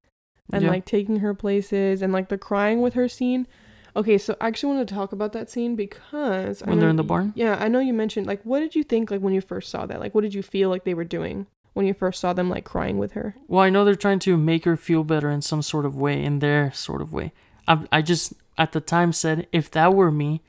[0.53, 0.69] and Yeah.
[0.69, 3.47] like taking her places and like the crying with her scene.
[3.95, 6.95] Okay, so I actually want to talk about that scene because I When they're in
[6.95, 7.33] the barn?
[7.35, 9.87] Yeah, I know you mentioned like what did you think like when you first saw
[9.87, 9.99] that?
[9.99, 11.47] Like what did you feel like they were doing
[11.79, 13.35] when you first saw them like crying with her?
[13.47, 16.23] Well, I know they're trying to make her feel better in some sort of way,
[16.23, 17.31] in their sort of way.
[17.67, 20.41] I, I just at the time said if that were me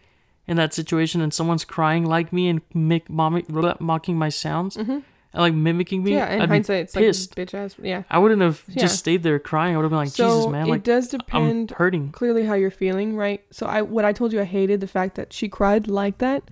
[0.48, 3.44] in that situation and someone's crying like me and make mommy,
[3.78, 4.90] mocking my sounds Mm-hmm.
[4.90, 5.02] and
[5.34, 7.38] like mimicking me, Yeah, in I'd hindsight, it's pissed.
[7.38, 7.76] like bitch ass.
[7.80, 8.02] Yeah.
[8.10, 8.82] I wouldn't have Yeah.
[8.82, 9.74] just stayed there crying.
[9.74, 12.10] I would have been like, so Jesus, man, it like does I'm hurting.
[12.10, 13.44] clearly how you're feeling, right?
[13.52, 16.42] So I what I told you I hated the fact that she cried like that,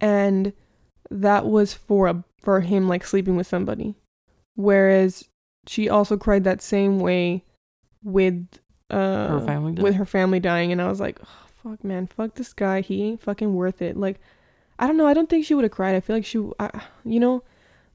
[0.00, 0.52] and
[1.10, 3.94] that was for a for him like sleeping with somebody,
[4.58, 5.28] whereas
[5.68, 7.44] she also cried that same way
[8.02, 8.48] with
[8.90, 9.82] uh Her family did.
[9.82, 13.02] with her family dying, and I was like, oh, fuck man, fuck this guy, he
[13.04, 13.96] ain't fucking worth it.
[13.96, 14.20] Like,
[14.78, 15.94] I don't know, I don't think she would have cried.
[15.94, 17.42] I feel like she, I, you know.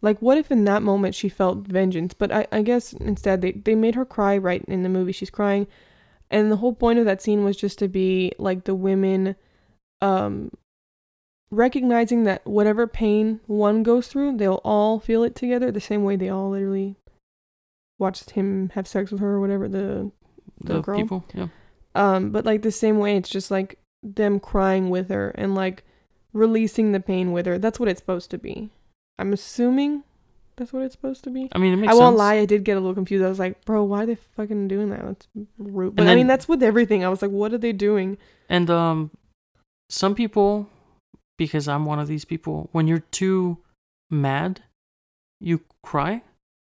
[0.01, 2.13] Like, what if in that moment she felt vengeance?
[2.13, 5.13] But I, I guess instead they, they made her cry right in the movie.
[5.13, 5.65] She's crying.
[6.29, 9.37] And the whole point of that scene was just to be like the women
[10.01, 10.51] um,
[11.53, 16.15] recognizing that whatever pain one goes through, they'll all feel it together the same way
[16.15, 16.95] they all literally
[17.99, 19.67] watched him have sex with her or whatever.
[19.67, 20.11] The
[20.61, 20.97] the the girl?
[20.97, 21.47] people, yeah.
[21.95, 25.83] um, but like the same way, it's just like them crying with her and like
[26.33, 27.57] releasing the pain with her.
[27.57, 28.69] That's what it's supposed to be.
[29.19, 30.03] I'm assuming
[30.55, 31.49] that's what it's supposed to be.
[31.51, 33.23] I mean, it makes I won't lie, I did get a little confused.
[33.23, 35.03] I was like, bro, why are they fucking doing that?
[35.03, 35.95] That's rude.
[35.95, 37.03] But And I mean, that's with everything.
[37.03, 38.17] I was like, what are they doing?
[38.49, 39.11] And um,
[39.89, 40.69] some people,
[41.45, 43.57] because I'm one of these people, when you're too
[44.09, 44.61] mad,
[45.39, 46.21] you cry.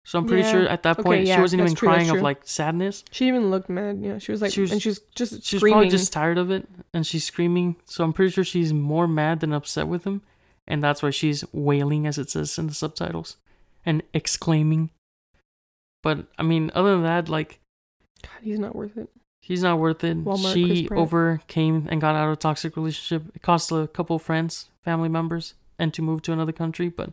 [0.05, 0.51] So I'm pretty Yeah.
[0.51, 3.03] sure at that Okay, point yeah, she wasn't even true, crying of like sadness.
[3.11, 3.99] She even looked mad.
[4.01, 5.73] Yeah, she was like, She was- and she's just She's screaming.
[5.73, 7.75] probably just tired of it and she's screaming.
[7.85, 10.21] So I'm pretty sure she's more mad than upset with him.
[10.67, 13.37] And that's why she's wailing, as it says in the subtitles,
[13.85, 14.89] and exclaiming.
[16.03, 17.59] But I mean, other than that, like,
[18.21, 19.09] God, he's not worth it.
[19.45, 20.17] He's not worth it.
[20.25, 23.23] Walmart, she overcame and got out of a toxic relationship.
[23.35, 26.89] It cost a couple friends, family members, and to move to another country.
[26.89, 27.11] But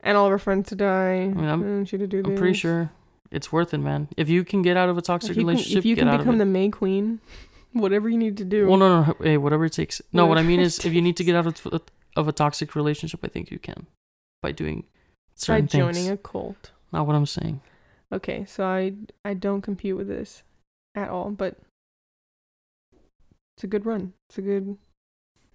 [0.00, 1.28] And all of her friends to die.
[1.34, 2.90] mean, I'm- and she to do I'm pretty sure
[3.30, 4.08] it's worth it, man.
[4.16, 6.38] If you can get out of a If toxic can, relationship, if you can become
[6.38, 6.46] the.
[6.46, 7.20] May Queen,
[7.72, 8.66] whatever you need to do.
[8.68, 10.00] Well, no, no, hey, whatever it takes.
[10.12, 11.82] No, what I mean is, if you need to get out of,
[12.16, 13.86] of a toxic relationship, I think you can
[14.42, 14.84] by doing
[15.46, 16.08] by joining things.
[16.08, 16.72] a cult.
[16.92, 17.60] Not what I'm saying.
[18.10, 20.42] Okay, so I I don't compete with this
[20.98, 21.56] at all, but
[23.56, 24.12] it's a good run.
[24.28, 24.76] It's a good.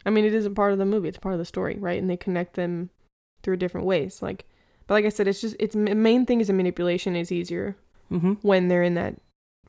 [0.06, 1.08] I mean, it isn't part of the movie.
[1.08, 2.00] It's part of the story, right?
[2.02, 2.90] And they connect them
[3.42, 4.22] through different ways.
[4.22, 4.46] Like,
[4.88, 7.76] but like I said, it's just it's the main thing is the manipulation is easier
[8.12, 8.34] Mm-hmm.
[8.42, 9.16] when they're in that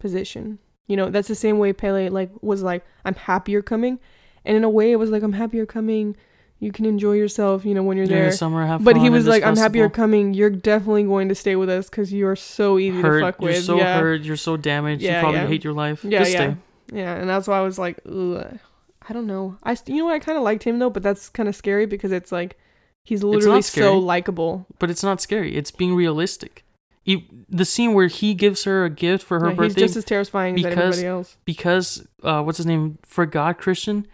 [0.00, 0.58] position.
[0.86, 3.98] You know, that's the same way Pelle like was like, I'm happier coming,
[4.44, 6.16] and in a way it was like, I'm happier coming.
[6.60, 8.30] You can enjoy yourself, you know, when you're During there.
[8.30, 10.32] the summer, have But he was like, "I'm happy you're coming.
[10.34, 13.20] You're definitely going to stay with us because you are so easy hurt.
[13.20, 13.54] to fuck with.
[13.54, 14.22] You're so yeah, hurt.
[14.22, 15.02] You're so damaged.
[15.02, 15.46] Yeah, you probably yeah.
[15.48, 16.04] hate your life.
[16.04, 16.56] yeah, Just yeah, stay.
[16.98, 17.14] yeah.
[17.16, 18.58] And that's why I was like, Ugh.
[19.06, 19.58] I don't know.
[19.62, 20.14] I st- you know what?
[20.14, 22.56] I kind of liked him though, but that's kind of scary because it's like
[23.04, 23.86] he's literally scary.
[23.86, 24.64] so likable.
[24.78, 25.56] But it's not scary.
[25.56, 26.64] It's being realistic.
[27.04, 29.96] You, the scene where he gives her a gift for her Yeah, he's birthday just
[29.96, 31.36] as terrifying as because- everybody else.
[31.44, 34.06] because uh, what's his name forgot Christian.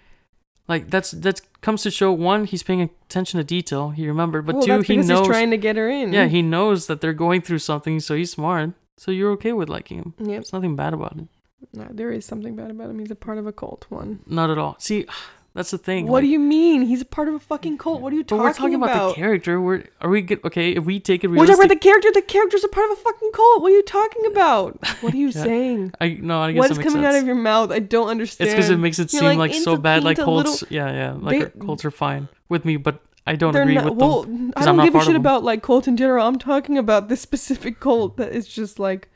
[0.70, 3.90] Like that's that comes to show one he's paying attention to detail.
[3.90, 5.08] He remembered, but well, two he knows.
[5.08, 6.12] he's trying to get her in.
[6.12, 8.70] yeah, he knows that they're going through something, so he's smart.
[8.96, 10.14] So you're okay with liking him.
[10.20, 11.26] Yeah, There's nothing bad about it.
[11.72, 13.00] No, there is something bad about him.
[13.00, 13.86] He's a part of a cult.
[13.88, 14.20] One.
[14.26, 14.76] Not at all.
[14.78, 15.06] See,
[15.54, 16.06] that's the thing.
[16.06, 16.82] What like, do you mean?
[16.82, 18.00] He's a part of a fucking cult.
[18.00, 19.08] What are you talking, we're talking about, about?
[19.10, 19.60] the character.
[19.60, 20.44] We're are we good?
[20.44, 22.12] Okay, if we take it We're talking realistic, about the character.
[22.12, 23.62] The character's a part of a fucking cult.
[23.62, 24.78] What are you talking about?
[25.00, 25.92] What are you Yeah, saying?
[26.00, 27.06] I no, I guess What is coming sense.
[27.14, 27.70] out of your mouth?
[27.72, 28.48] I don't understand.
[28.48, 30.04] It's because it makes it You're seem like, like, so bad.
[30.04, 33.34] Like Pinta little-" cults, yeah, yeah, like They- cults are fine with me, but I
[33.36, 34.08] don't They're agree not, with them.
[34.08, 36.26] well, I 'cause I'm don't not give a shit about like cult in general.
[36.26, 39.08] I'm talking about this specific cult that is just like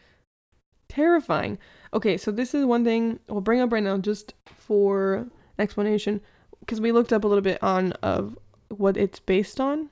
[0.89, 1.59] terrifying.
[1.93, 5.27] Okay, so this is one thing we'll bring up right now just for
[5.59, 6.21] explanation
[6.61, 8.39] because we looked up a little bit on of
[8.69, 9.91] what it's based on,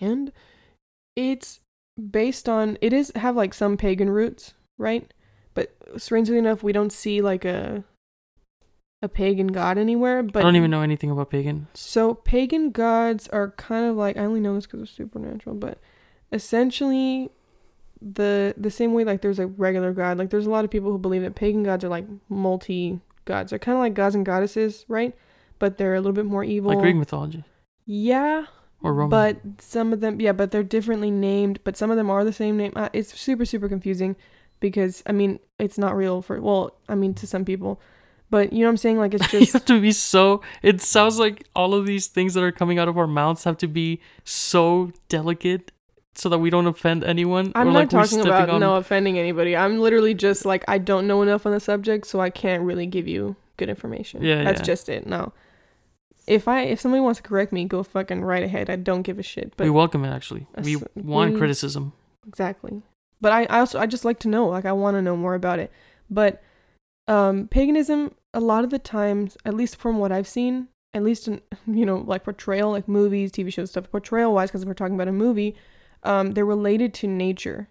[0.00, 0.32] and
[1.16, 1.60] it's
[2.10, 5.12] based on it is have like some pagan roots, right?
[5.54, 7.84] But strangely enough, we don't see like a
[9.02, 10.22] a pagan god anywhere.
[10.22, 14.16] But I don't even know anything about pagan so pagan gods are kind of like
[14.16, 15.78] I only know this because of supernatural, but
[16.32, 17.30] essentially
[18.00, 20.90] the the same way like there's a regular god, like there's a lot of people
[20.90, 23.50] who believe that pagan gods are like multi gods.
[23.50, 25.14] They're kind of like gods and goddesses, right?
[25.58, 26.70] But they're a little bit more evil.
[26.70, 27.44] Like Greek mythology
[27.86, 28.46] yeah,
[28.82, 29.10] or Roman.
[29.10, 31.60] but some of them, yeah, but they're differently named.
[31.64, 32.72] But some of them are the same name.
[32.74, 34.16] Uh, It's super super confusing
[34.60, 37.80] because I mean it's not real for well I mean to some people,
[38.30, 38.98] but you know what I'm saying?
[38.98, 40.42] Like it's you just have to be so.
[40.62, 43.58] It sounds like all of these things that are coming out of our mouths have
[43.58, 45.72] to be so delicate,
[46.14, 47.52] so that we don't offend anyone.
[47.54, 49.56] I'm or not like talking about on- no offending anybody.
[49.56, 52.86] I'm literally just like I don't know enough on the subject, so I can't really
[52.86, 54.22] give you good information.
[54.22, 54.66] Yeah, that's yeah.
[54.66, 55.06] just it.
[55.06, 55.32] No,
[56.26, 58.70] if I if somebody wants to correct me, go fucking right ahead.
[58.70, 59.54] I don't give a shit.
[59.56, 60.10] But we welcome it.
[60.10, 61.92] Actually, we want we- criticism.
[62.26, 62.82] exactly.
[63.20, 64.48] But I, I also I just like to know.
[64.48, 65.72] Like I want to know more about it.
[66.10, 66.42] But
[67.08, 71.28] um, paganism, a lot of the times, at least from what I've seen, at least
[71.28, 74.94] in you know like portrayal, like movies, TV shows, stuff, portrayal wise, because we're talking
[74.94, 75.54] about a movie,
[76.04, 77.68] um, they're related to nature,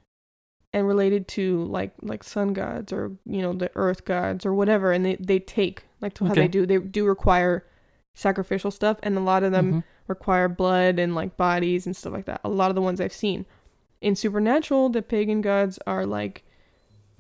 [0.74, 4.92] and related to like like sun gods or you know the earth gods or whatever,
[4.92, 7.66] and they they take like to how they do they do require
[8.16, 9.84] sacrificial stuff, and a lot of them Mhm.
[10.08, 12.42] require blood and like bodies and stuff like that.
[12.44, 13.46] A lot of the ones I've seen.
[14.02, 16.44] In supernatural, the pagan gods are like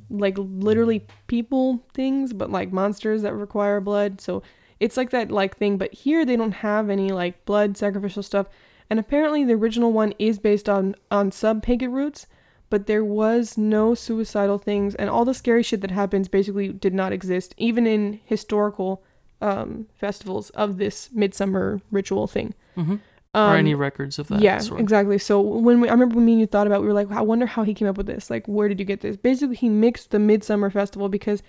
[0.09, 4.19] like literally people things, but like monsters that require blood.
[4.19, 4.43] So
[4.79, 8.47] it's like that like thing, but here they don't have any like blood sacrificial stuff.
[8.93, 12.27] And apparently the original one is based on on sub pagan roots,
[12.69, 16.93] but there was no suicidal things and all the scary shit that happens basically did
[16.93, 19.01] not exist even in historical
[19.41, 22.53] um festivals of this midsummer ritual thing.
[22.77, 22.99] Mhm.
[23.33, 24.41] Um, or any records of that.
[24.41, 24.79] yeah, sort.
[24.79, 25.17] exactly.
[25.17, 27.09] So when we, I remember when me and you thought about, it, we were like,
[27.11, 28.29] I wonder how he came up with this.
[28.29, 29.17] Like, where did you get this?
[29.17, 31.41] Basically, he mixed the Midsummer Festival because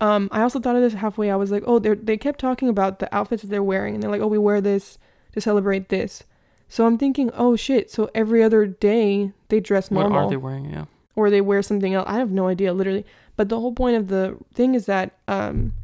[0.00, 1.30] Um, I also thought of this halfway.
[1.30, 4.02] I was like, oh, they they kept talking about the outfits that they're wearing, and
[4.02, 4.98] they're like, oh, we wear this
[5.34, 6.24] to celebrate this.
[6.72, 7.90] So I'm thinking, oh shit.
[7.90, 10.70] So every other day they dress What normal are they wearing?
[10.70, 10.86] Yeah.
[11.14, 12.06] or they wear something else.
[12.08, 13.04] I have no idea, literally.
[13.36, 15.74] But the whole point of the thing is that um,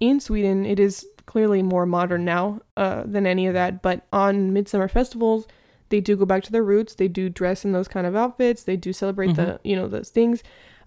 [0.00, 3.82] in Sweden, it is clearly more modern now uh, than any of that.
[3.82, 5.46] But on midsummer festivals,
[5.90, 6.94] they do go back to their roots.
[6.94, 8.62] They do dress in those kind of outfits.
[8.62, 10.42] They do celebrate the you know those things,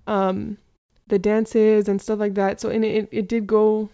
[0.08, 0.58] um,
[1.10, 2.60] the dances and stuff like that.
[2.60, 3.90] So and it it did go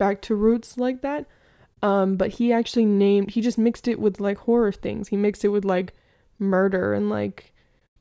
[0.00, 1.26] back to roots like that.
[1.86, 5.08] Um, but he actually named he just mixed it with like horror things.
[5.08, 5.92] He mixed it with like
[6.38, 7.52] murder and like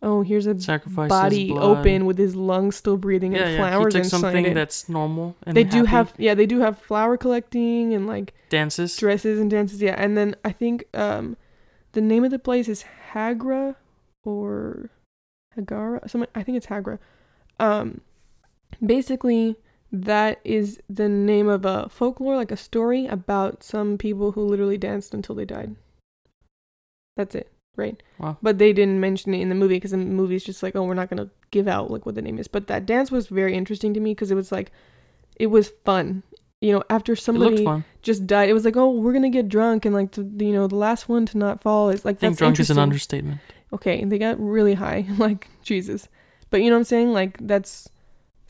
[0.02, 1.10] oh here's a Sacrifices.
[1.10, 1.63] body blood.
[1.80, 3.58] open with his lungs still breathing Yeah, and yeah.
[3.60, 4.54] flowers he took inside something it.
[4.54, 8.95] that's normal and they do have yeah they do have flower collecting and like dances.
[8.98, 11.38] dresses and dances yeah and then I think um
[11.93, 13.76] the name of the place is Hagra
[14.26, 14.89] or
[15.58, 16.00] Hagara
[16.36, 17.00] I think it's Hagra
[17.60, 18.02] um
[18.86, 19.56] basically
[19.91, 24.78] that is the name of a folklore like a story about some people who literally
[24.78, 25.76] danced until they died.
[27.15, 28.02] That's it right?
[28.19, 28.38] Wow.
[28.41, 30.93] but they didn't mention it in the movie because the movie's just like oh we're
[30.93, 32.48] not gonna give out like what the name is.
[32.48, 34.71] But that dance was very interesting to me because it was like
[35.36, 36.24] it was fun.
[36.62, 37.67] You know after somebody
[38.02, 40.67] just died it was like oh we're gonna get drunk and like to, you know
[40.67, 43.39] the last one to not fall is like I think that's drunk is an understatement.
[43.74, 46.08] okay they got really high like jesus.
[46.50, 47.13] But you know what i'm saying?
[47.13, 47.89] Like that's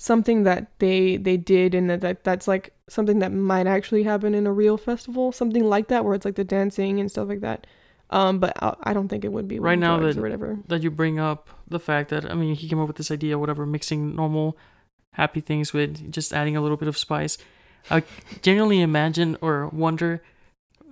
[0.06, 4.36] something that they they did and that, that that's like something that might actually happen
[4.40, 7.42] in a real festival something like that where it's like the dancing and stuff like
[7.42, 7.66] that
[8.12, 10.84] um but i, I don't think it would be Right now that- or whatever that
[10.84, 13.66] you bring up the fact that I mean he came up with this idea, whatever,
[13.66, 14.56] mixing normal
[15.14, 17.40] happy things with just adding a little bit of spice.
[17.90, 18.04] I
[18.44, 20.22] genuinely imagine or wonder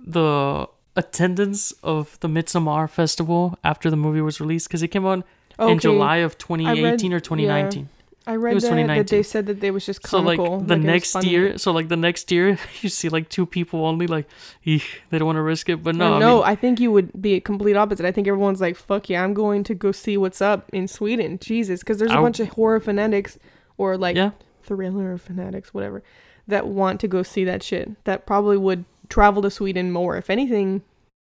[0.04, 5.24] the attendance of the Midsommar festival after the movie was released because it came out
[5.60, 7.88] in July of 2018 or 2019.
[8.26, 10.60] I read that, that they said that they was just So like comical.
[10.60, 14.06] the like, next year, so like the next year, you see like two people only,
[14.06, 14.26] like,
[14.64, 15.82] eek, they don't want to risk it.
[15.82, 18.06] But no, No, I mean, I think you would be a complete opposite.
[18.06, 21.38] I think everyone's like, "Fuck yeah, I'm going to go see what's up in Sweden."
[21.38, 23.38] Jesus, because there's a I bunch of horror fanatics
[23.76, 24.30] or like yeah,
[24.62, 26.02] thriller fanatics, whatever,
[26.46, 28.02] that want to go see that shit.
[28.04, 30.16] That probably would travel to Sweden more.
[30.16, 30.82] If anything,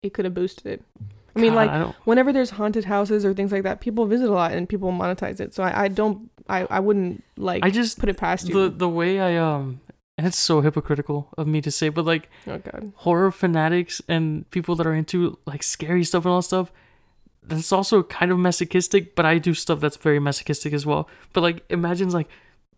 [0.04, 0.84] it could have boosted it.
[1.36, 4.30] I mean, God, like I whenever there's haunted houses or things like that, people visit
[4.30, 5.54] a lot and people monetize it.
[5.54, 8.54] So I, I don't, I, I wouldn't like I just put it past you.
[8.54, 9.82] the the way I um,
[10.18, 12.92] and it's so hypocritical of me to say, but like oh god.
[12.98, 16.72] horror fanatics and people that are into like scary stuff and all stuff.
[17.44, 21.10] That's also kind of masochistic, but I do stuff that's very masochistic as well.
[21.34, 22.28] But like, imagine like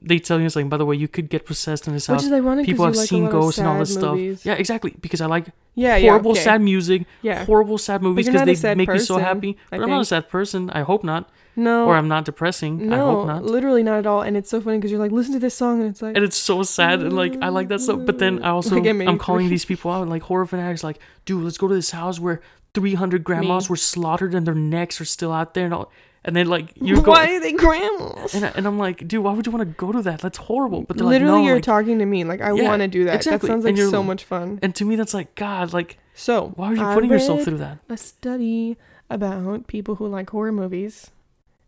[0.04, 2.16] they tell you it's like, by the way, you could get possessed in this Which
[2.16, 2.26] house.
[2.26, 2.66] is ironic.
[2.66, 4.16] People have like seen ghosts and all this stuff.
[4.16, 4.46] movies.
[4.46, 4.94] Yeah, exactly.
[5.02, 6.10] Because I like Yeah, yeah.
[6.10, 6.42] horrible, okay.
[6.42, 7.46] sad music, Yeah.
[7.46, 9.58] horrible, sad movies because they make me so happy.
[9.72, 10.70] But I'm not a sad person.
[10.72, 11.30] I hope not.
[11.56, 11.86] No.
[11.88, 12.89] Or I'm not depressing.
[12.89, 13.44] no, I hope not.
[13.46, 14.22] literally not at all.
[14.24, 16.26] And it's so funny because you're like, listen to this song, and it's like, And
[16.26, 18.00] it's so sad and like I like that stuff.
[18.06, 21.44] But then I also Like, I'm calling these people out like horror fanatics like, dude,
[21.44, 22.42] let's go to this house where
[22.74, 23.74] 300 grandmas Me.
[23.74, 25.92] were slaughtered and their necks are still out there and all.
[26.26, 28.34] And then like you're why are they grandmas?
[28.34, 30.20] and, I- and I'm like, dude, why would you want to go to that?
[30.22, 30.84] That's horrible.
[30.84, 32.24] But Literally, like, no, you're like, talking to me.
[32.24, 33.16] Like, I Yeah, want to do that.
[33.16, 33.48] exactly.
[33.48, 34.60] That sounds like so much fun.
[34.62, 37.58] and to me that's like God, like So, why are you I putting yourself through
[37.58, 37.80] that?
[37.90, 38.78] A study
[39.10, 41.12] about people who like horror movies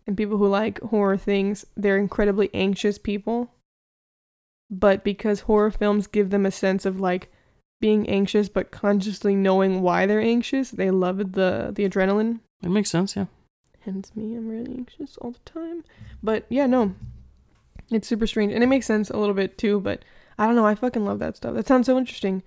[0.08, 1.66] and people who like horror things.
[1.76, 3.52] They're incredibly anxious people.
[4.72, 7.32] But because horror films give them a sense of like
[7.82, 12.40] being anxious, but consciously knowing why they're anxious, they love the the adrenaline.
[12.64, 13.26] It makes sense, yeah.
[13.86, 15.84] Hence me, I'm really anxious all the time.
[16.24, 16.96] But yeah, no.
[17.92, 18.52] It's super strange.
[18.52, 20.04] And it makes sense a little bit too, but
[20.40, 21.54] I don't know, I fucking love that stuff.
[21.54, 22.42] That sounds so interesting.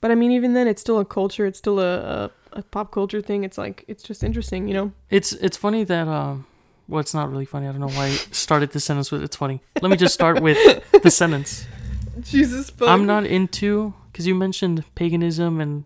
[0.00, 2.90] But I mean even then it's still a culture, it's still a, a, a pop
[2.90, 3.44] culture thing.
[3.44, 4.92] It's like it's just interesting, you know?
[5.10, 6.46] It's it's funny that um
[6.88, 7.66] well it's not really funny.
[7.68, 9.60] I don't know why I started the sentence with it's funny.
[9.82, 10.56] Let me just start with
[11.02, 11.66] the sentence.
[12.22, 12.88] Jesus fuck.
[12.88, 15.84] I'm not into because you mentioned paganism and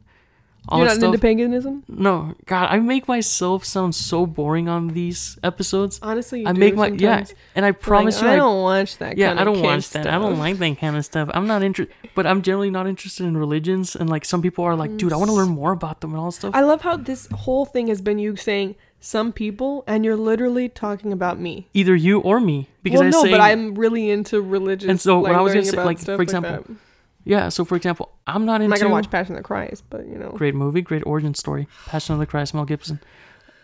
[0.69, 1.07] all You're not stuff.
[1.07, 1.83] into paganism?
[1.89, 6.77] no, God, I make myself sound so boring on these episodes, Honestly, you I make
[6.77, 9.61] my- yeah, and I promise like, you, I I, don't watch that yeah, I don't
[9.61, 10.07] watch that.
[10.07, 11.31] I don't like that kind of stuff.
[11.35, 13.97] I'm not interested, but I'm generally not interested in religions.
[13.97, 15.39] And like some people are like, dude, I want to mm.
[15.39, 16.55] learn more about them and all that stuff.
[16.55, 20.69] I love how this whole thing has been you saying some people and you're literally
[20.69, 21.69] talking about me.
[21.75, 24.91] Either you or me, because well, I no, say, but I'm really into religion.
[24.91, 26.77] And so what like, I was gonna say, like, stuff for example, that.
[27.25, 27.49] Yeah.
[27.49, 30.07] So for example, I'm not I'm into not gonna watch Passion of the Christ, but
[30.07, 33.01] you know, great movie, great origin story, Passion of the Christ, Mel Gibson.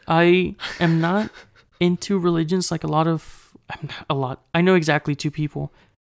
[0.06, 1.30] I am not
[1.80, 4.42] into religions like a lot of I'm not- a lot.
[4.54, 5.72] I know exactly two people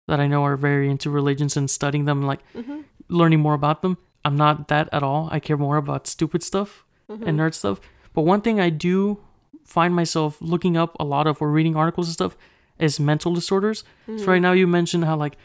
[0.08, 3.82] that I know are very into religions and studying them, like Mhm, learning more about
[3.82, 3.98] them.
[4.26, 5.30] I'm not that at all.
[5.32, 7.26] I care more about stupid stuff mhm.
[7.28, 7.80] and nerd stuff.
[8.14, 9.20] But one thing I do
[9.66, 12.36] find myself looking up a lot of or reading articles and stuff
[12.80, 13.84] is mental disorders.
[14.08, 14.20] Mhm.
[14.20, 15.38] So right now you mentioned how like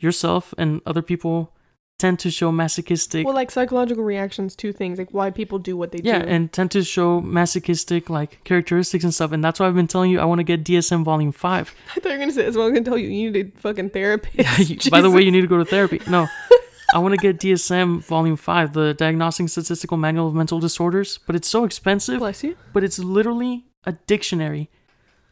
[0.00, 1.52] yourself and other people
[1.98, 5.92] tend to show masochistic Well, like psychological reactions to things, like why people do what
[5.92, 6.28] they yeah do.
[6.28, 10.10] and tend to show masochistic like characteristics and stuff and that's why i've been telling
[10.10, 12.56] you i want to get dsm volume 5 I thought you were gonna say that's
[12.56, 13.08] what I'm gonna tell you.
[13.08, 15.64] You need a fucking therapy Yeah, you- by the way, you need to go to
[15.64, 16.02] therapy.
[16.06, 16.28] No,
[16.94, 21.34] I want to get DSM Volume Five, the Diagnostic Statistical Manual of Mental Disorders, but
[21.34, 22.18] it's so expensive.
[22.20, 22.56] bless you.
[22.74, 24.68] But it's literally a dictionary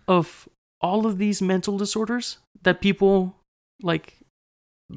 [0.08, 0.48] of
[0.80, 3.36] all of these mental disorders that people
[3.82, 4.18] like.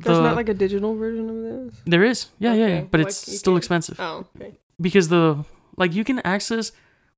[0.04, 1.36] There's the- not like a digital version of
[1.72, 1.82] this.
[1.86, 4.58] there is, yeah, yeah, yeah, but like it's still expensive Oh, okay.
[4.80, 5.44] because the
[5.78, 6.72] like you can access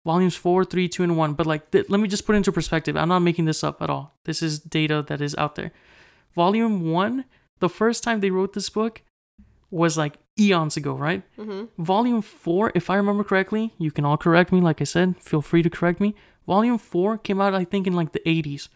[0.05, 1.34] volumes four, three, two, and one.
[1.34, 2.95] But like, th- let me just put into perspective.
[2.97, 4.13] I'm not making this up at all.
[4.25, 5.71] This is data that is out there.
[6.36, 7.25] Volume one,
[7.59, 9.01] the first time they wrote this book
[9.71, 11.23] was like eons ago, right?
[11.38, 11.84] Mm-hmm.
[11.84, 14.61] Volume four, if I remember correctly, you can all correct me.
[14.61, 16.15] Like I said, feel free to correct me.
[16.47, 18.69] Volume four came out, I think, in like the 80s.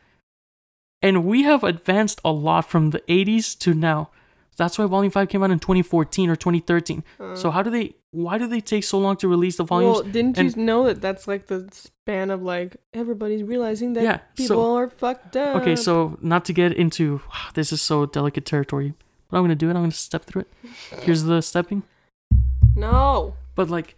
[1.04, 4.10] And we have advanced a lot from the 80s to now.
[4.56, 7.04] That's why Volume 5 came out in 2014 or 2013.
[7.20, 7.36] Uh.
[7.36, 9.94] So how do they why do they take so long to release the volumes?
[9.96, 14.04] Well, didn't and- you know that that's like the span of like everybody's realizing that
[14.04, 15.56] Yeah, people so- are fucked up.
[15.62, 18.94] Okay, so not to get into ah, this is so delicate territory,
[19.30, 19.72] but I'm gonna do it.
[19.76, 20.50] I'm gonna step through it.
[21.02, 21.82] Here's the stepping.
[22.76, 23.36] no.
[23.56, 23.96] But like,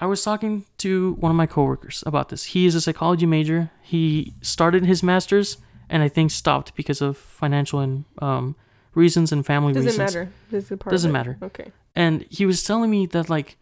[0.00, 2.44] I was talking to one of my coworkers about this.
[2.46, 3.70] He is a psychology major.
[3.82, 5.56] He started his master's
[5.92, 8.56] and I think stopped because of financial and um,
[8.94, 9.86] reasons and family reasons.
[9.96, 10.14] Doesn't reasons.
[10.16, 10.32] matter.
[10.50, 11.18] This is a part Doesn't of it.
[11.18, 11.38] matter.
[11.48, 11.68] Okay.
[11.94, 13.56] and he was telling me that like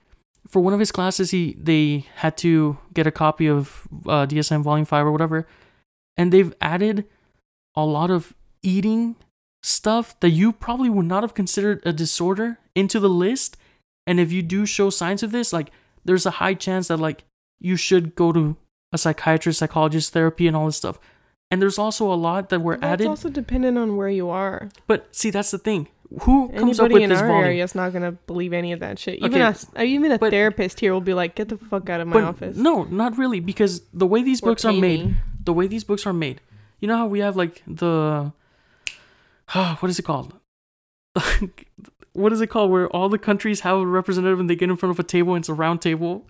[0.47, 4.63] for one of his classes he they had to get a copy of uh, dsm
[4.63, 5.47] volume 5 or whatever
[6.17, 7.05] and they've added
[7.77, 9.17] a lot of eating
[9.63, 13.57] stuff that you probably would not have considered a disorder into the list
[14.07, 15.71] and if you do show signs of this like
[16.07, 17.25] there's a high chance that like
[17.61, 18.57] you should go to
[18.93, 20.99] a psychiatrist psychologist therapy and all this stuff
[21.51, 24.29] and there's also a lot that were That's added It's also dependent on where you
[24.31, 24.69] are.
[24.87, 25.89] but see that's the thing
[26.23, 28.73] who comes up Anybody with in this our volume area is not gonna believe any
[28.73, 29.19] of that shit.
[29.21, 31.89] Even Okay, us, uh, even a but- therapist here will be like, "Get the fuck
[31.89, 34.73] out of my but office." no not really because the way these Or books are
[34.73, 36.41] made the way these books are made
[36.81, 38.33] you know how we have like the
[39.81, 40.35] what is it called
[42.13, 44.77] what is it called where all the countries have a representative and they get in
[44.77, 46.27] front of a table and it's a round table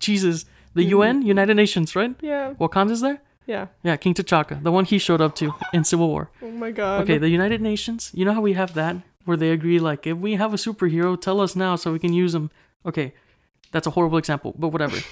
[0.00, 1.00] jesus the Mhm.
[1.08, 2.54] un united nations right Yeah.
[2.60, 3.66] wakanda's there Yeah.
[3.82, 6.30] yeah king t'chaka the one he showed up to in civil war.
[6.42, 7.02] Oh my god.
[7.02, 10.16] okay the united nations you know how we have that where they agree like if
[10.18, 12.50] we have a superhero tell us now so we can use them
[12.86, 13.12] okay
[13.72, 14.98] that's a horrible example but whatever.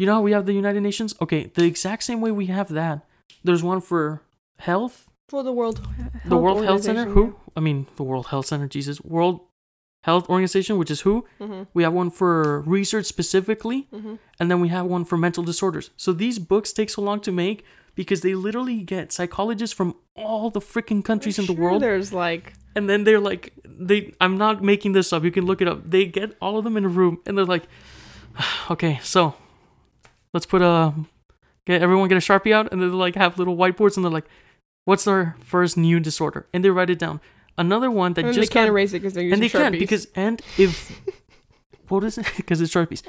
[0.00, 1.12] You know how we have the united nations?
[1.20, 2.96] Okay the exact same way we have that.
[3.42, 4.22] There's one for
[4.68, 5.08] health.
[5.28, 5.78] For the world.
[6.24, 7.06] the world health center?
[7.16, 7.34] Who?
[7.56, 9.00] i mean the world health center jesus.
[9.02, 9.40] World
[10.04, 11.24] health organization which is who.
[11.40, 11.66] Mhm.
[11.74, 14.18] we have one for research specifically Mhm.
[14.38, 17.32] and then we have one for mental disorders so these books take so long to
[17.32, 21.82] make because they literally get psychologists from all the freaking countries in the Sure, world
[21.82, 25.60] There's like and then they're like they i'm not making this up you can look
[25.60, 27.66] it up they get all of them in a room and they're like
[28.70, 29.34] okay so
[30.32, 30.94] let's put a
[31.66, 34.28] get everyone get a sharpie out and they like have little whiteboards and they're like
[34.84, 37.20] what's our first new disorder and they write it down
[37.58, 39.48] another one that and they just can't got, erase it because they're using and they
[39.48, 39.78] can Sharpies.
[39.78, 41.00] because and if
[41.88, 43.02] what is it because it's sharpies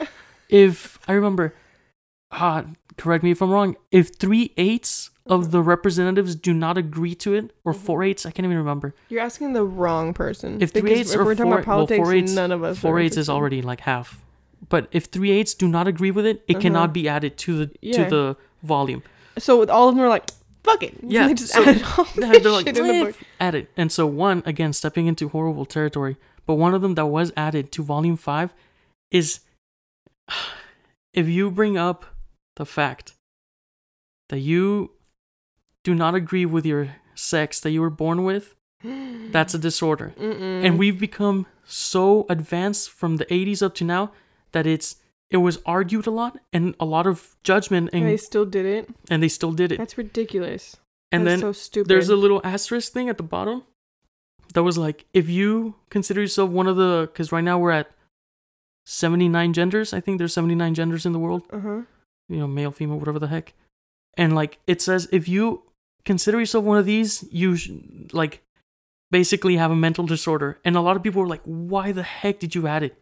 [0.49, 1.53] if i remember
[2.31, 2.63] ah
[2.97, 7.33] correct me if i'm wrong if three eighths of the representatives do not agree to
[7.33, 7.77] it or Mhm.
[7.77, 10.61] four eighths i can't even remember you're asking the wrong person.
[10.61, 12.63] If three eighths if or we're talking four- about well, politics, four eighths- none of
[12.63, 12.79] us.
[12.79, 14.23] four eighths is already like half
[14.69, 16.61] but if three eighths do not agree with it it Uh-huh.
[16.63, 18.03] cannot be added to the Yeah.
[18.03, 19.03] to the volume
[19.37, 20.25] So with all of them, are like,
[20.63, 20.95] fuck it.
[21.01, 23.15] Yeah, they just so added all they're this like shit in the "Eh, book.
[23.39, 27.05] add it and so one again stepping into horrible territory but one of them that
[27.07, 28.53] was added to volume five
[29.11, 29.39] is
[31.13, 32.05] if you bring up
[32.55, 33.13] the fact
[34.29, 34.91] that you
[35.83, 38.55] do not agree with your sex that you were born with
[39.31, 40.63] that's a disorder Mm-mm.
[40.65, 44.11] and we've become so advanced from the 80s up to now
[44.51, 44.95] that it's
[45.31, 48.89] it was argued a lot and a lot of judgment and they still did it.
[49.09, 50.77] and they still did it That's ridiculous.
[51.11, 51.87] and That's then so stupid.
[51.89, 53.63] there's a little asterisk thing at the bottom
[54.53, 57.91] that was like if you consider yourself one of the because right now we're at
[58.85, 61.81] 79 genders i think there's 79 genders in the world uh huh.
[62.27, 63.53] you know male female whatever the heck
[64.17, 65.63] and like it says if you
[66.05, 67.69] consider yourself one of these you sh-
[68.11, 68.41] like
[69.11, 72.39] basically have a mental disorder and a lot of people were like why the heck
[72.39, 72.97] did you add it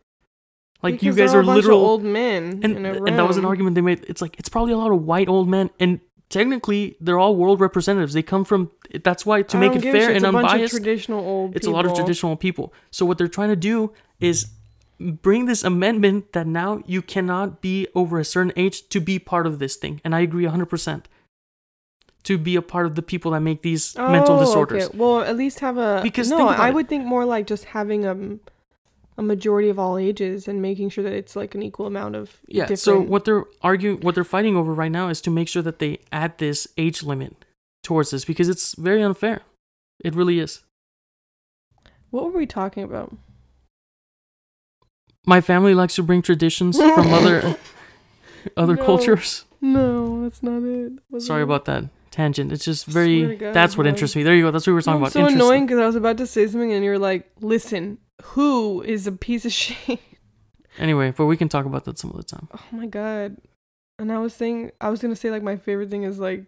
[0.84, 3.76] like you guys are literal old men and in a and that was an argument
[3.76, 6.00] they made it's like it's probably a lot of white old men and
[6.30, 8.70] technically they're all world representatives they come from
[9.04, 11.56] that's why to I make it fair and it's a bunch of unbiased traditional old.
[11.56, 14.48] it's a lot of traditional people so what they're trying to do is
[15.00, 19.46] bring this amendment that now you cannot be over a certain age to be part
[19.48, 21.04] of this thing and i agree 100%
[22.24, 24.88] to be a part of the people that make these mental Oh, disorders.
[24.88, 24.98] Okay.
[24.98, 26.50] Well, at least have a Because no.
[26.50, 26.74] I it.
[26.74, 28.42] would think more like just having um,
[29.18, 32.38] a majority of all ages and making sure that it's like an equal amount of
[32.48, 32.64] Yeah.
[32.64, 32.80] Different.
[32.80, 35.80] So what they're arguing, what they're fighting over right now is to make sure that
[35.80, 37.34] they add this age limit
[37.84, 39.42] towards this because it's very unfair.
[40.04, 40.62] It really is.
[42.12, 43.16] What were we talking about?
[45.26, 47.58] My family likes to bring traditions from other
[48.56, 48.86] other No.
[48.86, 49.44] cultures.
[49.60, 50.94] No, that's not it.
[51.10, 51.44] Was Sorry it?
[51.46, 52.52] about that tangent.
[52.52, 53.36] It's just very.
[53.36, 54.24] God, that's what interests me.
[54.24, 54.52] There you go.
[54.52, 55.14] That's what we were talking No, about.
[55.14, 59.08] so annoying because I was about to say something and you're like, "Listen, who is
[59.08, 60.00] a piece of shit?"
[60.78, 62.48] Anyway, but we can talk about that some other time.
[62.54, 63.38] Oh my god.
[64.00, 66.46] And I was saying, I was gonna say like my favorite thing is like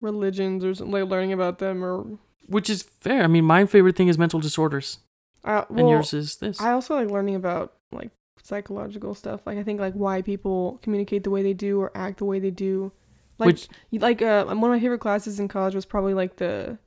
[0.00, 2.06] religions or something, like learning about them or.
[2.48, 3.22] Which is fair.
[3.24, 5.00] I mean, my favorite thing is mental disorders,
[5.44, 6.60] Uh, and yours is this.
[6.60, 8.10] I also like learning about like
[8.40, 9.46] psychological stuff.
[9.46, 12.38] Like I think like why people communicate the way they do or act the way
[12.38, 12.92] they do.
[13.38, 16.78] Like Which like uh one of my favorite classes in college was probably like the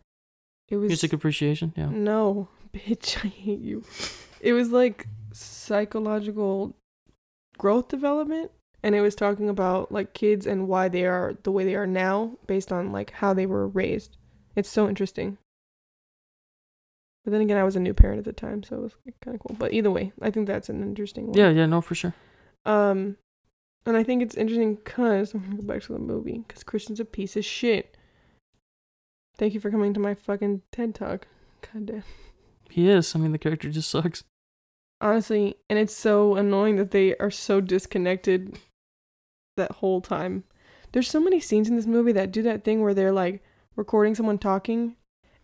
[0.70, 1.74] it was music appreciation.
[1.76, 1.90] Yeah.
[1.90, 3.84] no, bitch, I hate you.
[4.42, 6.76] It was like psychological
[7.58, 8.52] growth development
[8.84, 11.88] and it was talking about like kids and why they are the way they are
[11.88, 14.18] now based on like how they were raised.
[14.56, 15.38] It's so interesting.
[17.24, 19.36] But then again, I was a new parent at the time, so it was kind
[19.36, 19.56] of cool.
[19.60, 21.38] But either way, I think that's an interesting one.
[21.38, 21.50] Yeah.
[21.50, 21.66] Yeah.
[21.66, 22.14] No, for sure.
[22.66, 23.18] Um,
[23.86, 27.00] and I think it's interesting because I'm gonna go back to the movie because Christian's
[27.00, 27.98] a piece of shit.
[29.38, 31.28] Thank you for coming to my fucking TED talk.
[31.74, 32.04] God damn.
[32.70, 33.16] He is.
[33.16, 34.24] I mean, the character just sucks.
[35.02, 38.60] Honestly, and it's so annoying that they are so disconnected
[39.56, 40.44] that whole time.
[40.92, 43.42] There's so many scenes in this movie that do that thing where they're like
[43.76, 44.96] recording someone talking,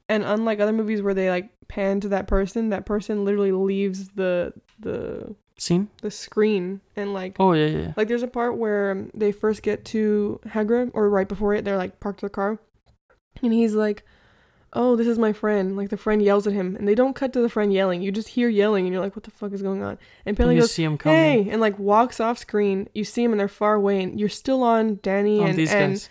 [0.09, 4.09] and unlike other movies where they like pan to that person, that person literally leaves
[4.09, 5.87] the the Scene.
[6.01, 7.77] the screen and like Oh yeah, yeah.
[7.77, 7.93] yeah.
[7.95, 11.63] Like there's a part where um, they first get to Hagra, or right before it,
[11.63, 12.59] they're like parked the car,
[13.41, 14.03] and he's like,
[14.75, 17.33] "Oh, this is my friend." Like the friend yells at him, and they don't cut
[17.33, 18.01] to the friend yelling.
[18.01, 20.53] You just hear yelling, and you're like, "What the fuck is going on?" And And
[20.53, 21.17] you goes, see him coming.
[21.17, 22.87] "Hey," and like walks off screen.
[22.93, 25.71] You see him, and they're far away, and you're still on Dani on and these
[25.73, 26.07] and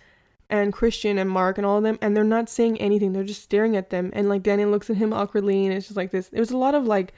[0.51, 3.12] and Christian and Mark and all of them, and they're not saying anything.
[3.12, 5.97] They're just staring at them, and like Dani looks at him awkwardly, and it's just
[5.97, 6.29] like this.
[6.33, 7.12] It was a lot of like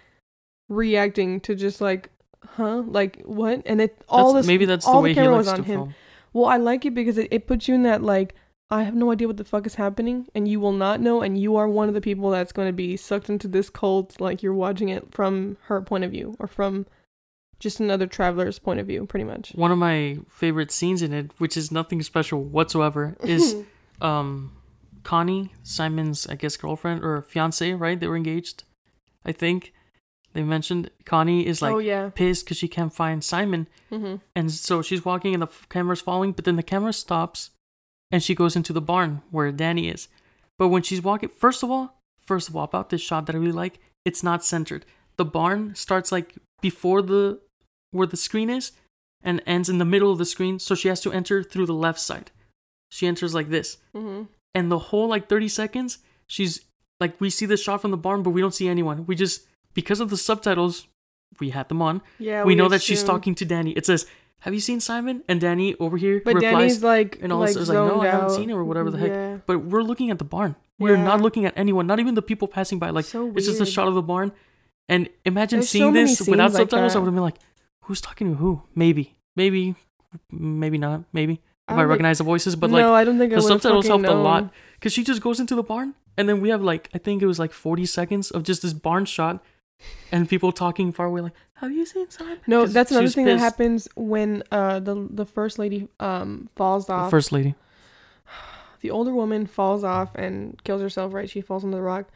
[0.69, 2.11] reacting to just like,
[2.45, 5.37] huh, like what, and it all That's- this maybe that's all the way he camera
[5.37, 5.65] was to on him.
[5.65, 5.95] film.
[6.33, 8.35] Well, I like it because it, it puts you in that like
[8.71, 11.39] I have no idea what the fuck is happening, and you will not know, and
[11.41, 14.43] you are one of the people that's going to be sucked into this cult, like
[14.43, 16.85] you're watching it from her point of view or from
[17.61, 19.53] just another traveler's point of view, pretty much.
[19.55, 23.57] One of my favorite scenes in it, which is nothing special whatsoever, is
[24.01, 24.53] um
[25.05, 27.99] Connie, Simon's I guess girlfriend or fiance, right?
[27.99, 28.65] They were engaged.
[29.25, 29.73] I think
[30.33, 32.11] they mentioned Connie is like oh yeah.
[32.15, 34.17] pissed because she can't find Simon, Mm-hmm.
[34.35, 37.51] and so she's walking and the f- camera's following, but then the camera stops,
[38.11, 40.09] and she goes into the barn where Dani is.
[40.59, 43.39] But when she's walking, first of all, first of all, about this shot that I
[43.39, 44.85] really like, it's not centered.
[45.17, 47.41] The barn starts like before the
[47.93, 48.73] where the screen is,
[49.23, 51.73] and ends in the middle of the screen, so she has to enter through the
[51.75, 52.31] left side.
[52.91, 54.25] She enters like this, Mm-hmm.
[54.55, 56.61] and the whole like 30 seconds, she's
[57.01, 59.07] like we see the shot from the barn, but we don't see anyone.
[59.07, 60.87] We just because of the subtitles,
[61.41, 62.03] we had them on.
[62.19, 62.45] Yeah.
[62.45, 63.73] we know that she's talking to Dani.
[63.77, 64.07] It says,
[64.41, 67.49] "Have you seen Simon?" And Dani over here But replies, Dani's like, and all like
[67.49, 68.33] this is like, "No, I haven't out.
[68.33, 69.09] seen him," or whatever the heck.
[69.11, 69.37] Yeah.
[69.47, 70.57] But we're looking at the barn.
[70.79, 71.05] We're Yeah.
[71.05, 72.91] not looking at anyone, not even the people passing by.
[72.91, 74.33] Like so it's just a shot of the barn.
[74.89, 77.39] And imagine There's seeing many this without like subtitles, I would have been like,
[77.85, 79.75] "Who's talking to who?" Maybe, maybe,
[80.31, 81.05] maybe not.
[81.13, 83.43] Maybe if I, don't recognize the voices, but like no, I don't think I the
[83.43, 86.63] subtitles helped a lot because she just goes into the barn, and then we have
[86.63, 89.43] like I think it was like forty seconds of just this barn shot,
[90.13, 93.39] and people talking far away, like, "Have you seen Simon?" No, that's another thing that
[93.39, 97.11] happens when uh the the first lady um falls The off.
[97.11, 97.55] first lady.
[98.81, 101.13] the older woman falls off and kills herself.
[101.13, 102.09] Right, she falls on the rock.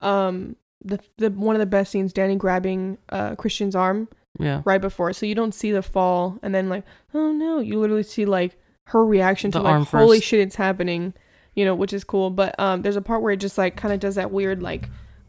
[0.00, 4.08] Um, the the one of the best scenes, Dani grabbing uh Christian's arm
[4.38, 4.62] Yeah.
[4.64, 8.02] right before, so you don't see the fall, and then like, oh no, you literally
[8.04, 8.56] see like
[8.86, 10.28] her reaction to The like, holy first.
[10.28, 11.12] shit, it's happening,
[11.54, 12.30] you know, which is cool.
[12.30, 14.88] But um, there's a part where it just like kind of does that weird like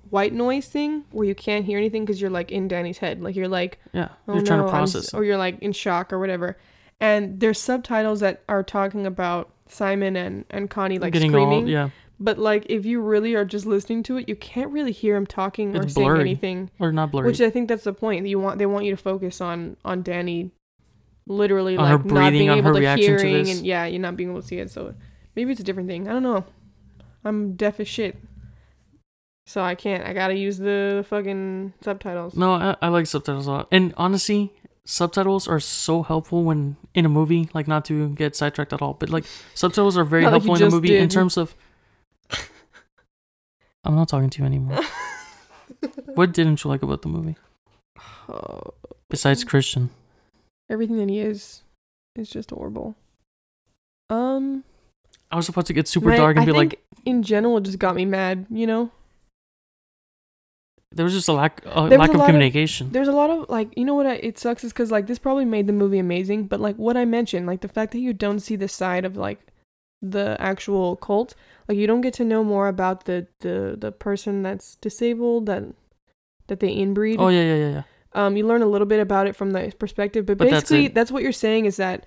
[0.10, 3.36] white noise thing where you can't hear anything because you're like in Dani's head, like
[3.36, 4.10] you're like Yeah.
[4.28, 5.14] oh You're trying to process.
[5.14, 6.58] or you're like in shock or whatever.
[7.00, 11.64] And there's subtitles that are talking about Simon and and Connie like Getting screaming.
[11.64, 11.90] all yeah,
[12.20, 15.26] But like if you really are just listening to it, you can't really hear him
[15.26, 16.22] talking or It's saying blurry.
[16.22, 16.72] anything.
[16.80, 17.28] or not blurry.
[17.28, 18.28] Which I think that's the point.
[18.28, 20.52] You want they want you to focus on on Dani,
[21.28, 23.58] literally On her like not being on able her to to hearing this.
[23.58, 24.72] and yeah, you're not being able to see it.
[24.72, 24.94] So
[25.36, 26.08] maybe it's a different thing.
[26.08, 26.44] I don't know.
[27.24, 28.18] I'm deaf as shit.
[29.50, 30.06] So I can't.
[30.06, 32.36] I gotta use the fucking subtitles.
[32.36, 33.68] No, I, I like subtitles a lot.
[33.72, 34.54] And honestly,
[34.86, 37.50] subtitles are so helpful when in a movie.
[37.52, 39.26] Like not to get sidetracked at all, but like
[39.56, 41.56] subtitles are very Not like helpful in a movie in terms of.
[43.84, 44.82] I'm not talking to you anymore.
[46.14, 47.36] what didn't you like about the movie
[48.28, 48.76] Oh,
[49.10, 49.90] besides Christian?
[50.70, 51.64] everything that he is
[52.16, 52.96] is just horrible.
[54.12, 54.64] Um,
[55.32, 57.64] I was about to get super my- dark and I be like, in general, it
[57.64, 58.46] just got me mad.
[58.52, 58.92] You know,
[60.92, 62.92] there was just a lack, a There lack a of lot of- communication.
[62.92, 64.08] there's a lot of like, you know what?
[64.08, 66.98] I, it sucks is because like this probably made the movie amazing, but like what
[66.98, 69.40] I mentioned, like the fact that you don't see the side of like
[70.02, 71.36] the actual cult,
[71.68, 75.64] like you don't get to know more about the the the person that's disabled that
[76.48, 77.18] that they inbreed.
[77.20, 77.84] oh yeah, yeah, yeah, yeah.
[78.26, 80.96] um, you learn a little bit about it from the perspective, but, But basically it.
[80.96, 82.06] that's, what you're saying is that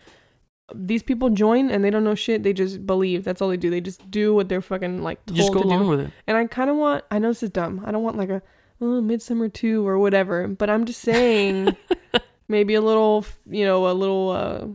[0.74, 2.42] these people join and they don't know shit.
[2.42, 3.22] They just believe.
[3.24, 3.70] That's all they do.
[3.70, 5.88] They just do what they're fucking like told just go to along do.
[5.90, 6.10] with it.
[6.26, 7.04] And I kind of want.
[7.10, 7.82] I know this is dumb.
[7.84, 8.42] I don't want like a
[8.82, 10.46] oh, Midsommar two or whatever.
[10.48, 11.74] But I'm just saying
[12.48, 14.30] maybe a little, you know, a little.
[14.30, 14.66] uh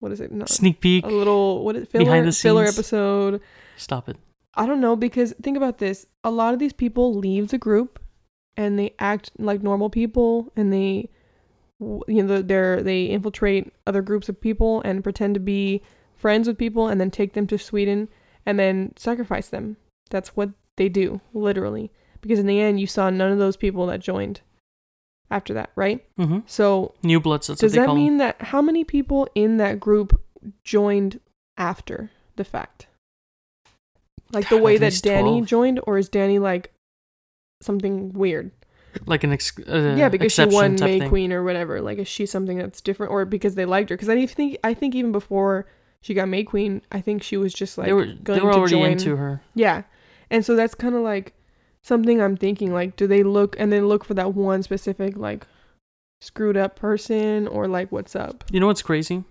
[0.00, 0.30] What is it?
[0.32, 1.04] No, Sneak peek.
[1.04, 2.78] a little what is filler Behind the filler scenes.
[2.78, 3.40] episode.
[3.76, 4.16] Stop it.
[4.54, 6.06] I don't know because think about this.
[6.24, 8.00] A lot of these people leave the group
[8.56, 11.08] and they act like normal people and they
[11.80, 15.80] you know they're they infiltrate other groups of people and pretend to be
[16.16, 18.08] friends with people and then take them to Sweden
[18.44, 19.76] and then sacrifice them.
[20.10, 21.92] That's what they do, literally.
[22.20, 24.40] Because in the end you saw none of those people that joined
[25.30, 26.04] after that, right?
[26.16, 27.46] hmm So New bloods.
[27.48, 28.34] That's does what they that mean them.
[28.38, 30.20] that how many people in that group
[30.64, 31.20] joined
[31.56, 32.86] after the fact?
[34.32, 35.46] Like the way At that Dani 12.
[35.46, 36.72] joined, or is Dani like
[37.62, 38.50] something weird?
[39.06, 41.08] like an ex- uh, yeah, because she won May thing.
[41.08, 41.80] Queen or whatever.
[41.80, 43.96] Like, is she something that's different, or because they liked her?
[43.96, 45.66] Because I think I think even before
[46.00, 48.52] she got May Queen, I think she was just like they were going they were
[48.52, 48.92] to already join.
[48.92, 49.40] into her.
[49.54, 49.82] Yeah,
[50.30, 51.34] and so that's kind of like
[51.88, 52.72] something I'm thinking.
[52.72, 55.46] Like, do they look and then look for that one specific like
[56.20, 58.44] screwed up person, or like what's up?
[58.52, 59.24] You know what's crazy?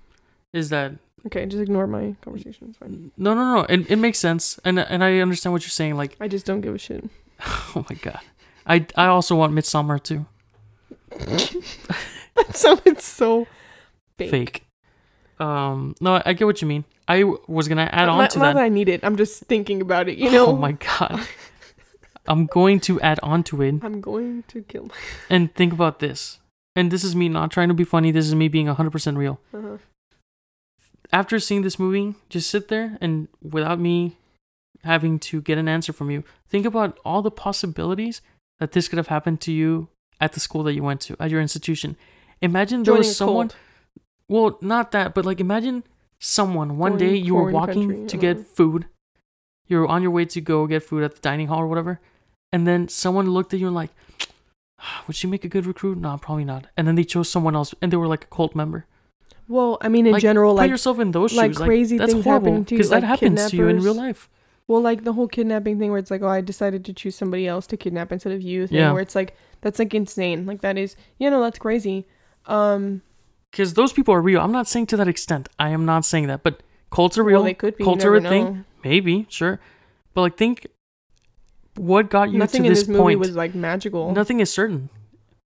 [0.54, 0.94] Is that
[1.26, 2.68] Okay, just ignore my conversation.
[2.70, 3.12] It's fine.
[3.18, 3.62] no, no, no.
[3.64, 5.96] It, it makes sense, and and I understand what you're saying.
[5.96, 7.04] Like, I just don't give a shit.
[7.46, 8.22] oh my god,
[8.66, 10.26] I I also want Midsommar too.
[11.10, 13.48] that sounded so
[14.18, 14.32] fake.
[14.32, 14.64] Fake.
[15.40, 16.84] Um, no, I, get what you mean.
[17.08, 18.54] I was gonna add on to not that.
[18.56, 19.04] that I need it.
[19.04, 20.18] I'm just thinking about it.
[20.18, 20.48] You know.
[20.48, 21.20] Oh my god.
[22.28, 24.86] I'm going to add on to it I'm going to kill.
[24.86, 24.96] My-
[25.30, 26.40] and think about this.
[26.76, 28.12] And this is me not trying to be funny.
[28.12, 29.40] This is me being 100% real.
[29.54, 29.78] uh-huh.
[31.12, 34.18] After seeing this movie, just sit there and without me
[34.84, 38.22] having to get an answer from you, think about all the possibilities
[38.60, 39.88] that this could have happened to you
[40.20, 41.96] at the school that you went to, at your institution.
[42.42, 43.60] Imagine there Joining a was someone, cult.
[44.28, 45.84] well, not that, but like imagine
[46.20, 48.86] someone one day you were foreign walking country, to I get food.
[49.68, 52.00] You're on your way to go get food at the dining hall or whatever.
[52.52, 53.92] And then someone looked at you and like,
[54.80, 55.98] "Ah, would she make a good recruit?
[55.98, 56.68] No, probably not.
[56.78, 58.86] And then they chose someone else and they were like a cult member.
[59.50, 61.58] Well, I mean, in Like, general, Put like yourself in those like shoes.
[61.58, 64.30] crazy that's things happen to you, because that like happens to you in real life.
[64.68, 67.48] well, like the whole kidnapping thing, where it's like, oh, I decided to choose somebody
[67.48, 68.68] else to kidnap instead of you.
[68.68, 68.92] Thing, Yeah.
[68.92, 70.46] Where it's like that's like insane.
[70.46, 72.08] Like that is, you know, that's crazy.
[72.46, 73.02] Um,
[73.52, 74.42] Because those people are real.
[74.42, 75.48] I'm not saying to that extent.
[75.60, 76.44] I am not saying that.
[76.44, 77.40] But cults are real.
[77.40, 77.84] well, they could be.
[77.84, 78.66] cults are a thing.
[78.84, 79.60] Maybe, sure.
[80.14, 80.68] But like, think
[81.78, 83.20] what got you Nothing to in this this movie point.
[83.20, 84.12] was like magical.
[84.12, 84.90] Nothing is certain.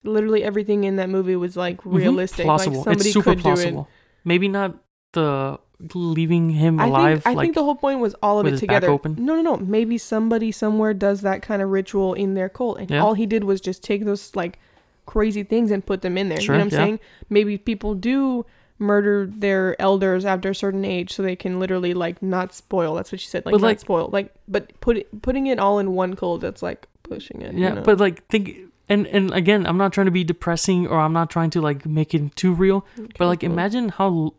[0.05, 1.95] Literally everything in that movie was like Mhm.
[1.97, 2.45] realistic.
[2.45, 2.76] Plausible.
[2.79, 3.89] Like somebody it's super plausible.
[4.24, 4.76] Maybe not
[5.12, 5.59] the
[5.95, 6.81] leaving him.
[6.81, 7.22] I alive.
[7.22, 8.89] think I like think the whole point was all of it together.
[9.16, 9.57] No, no, no.
[9.57, 13.03] Maybe somebody somewhere does that kind of ritual in their cult, and Yeah.
[13.03, 14.59] all he did was just take those like
[15.07, 16.41] crazy things and put them in there.
[16.41, 16.85] Sure, you know what I'm yeah.
[16.87, 17.01] saying?
[17.31, 18.45] Maybe people do
[18.79, 22.95] murder their elders after a certain age so they can literally like not spoil.
[22.95, 23.45] That's what she said.
[23.45, 24.09] Like But, not like- spoil.
[24.12, 27.55] Like but put it, putting it all in one cult that's like pushing it.
[27.55, 27.83] yeah, you know?
[27.83, 28.57] but like think
[28.89, 31.85] and and again, I'm not trying to be depressing or I'm not trying to like
[31.87, 32.87] make it too real.
[32.99, 34.35] Okay, But like well, imagine how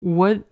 [0.00, 0.42] what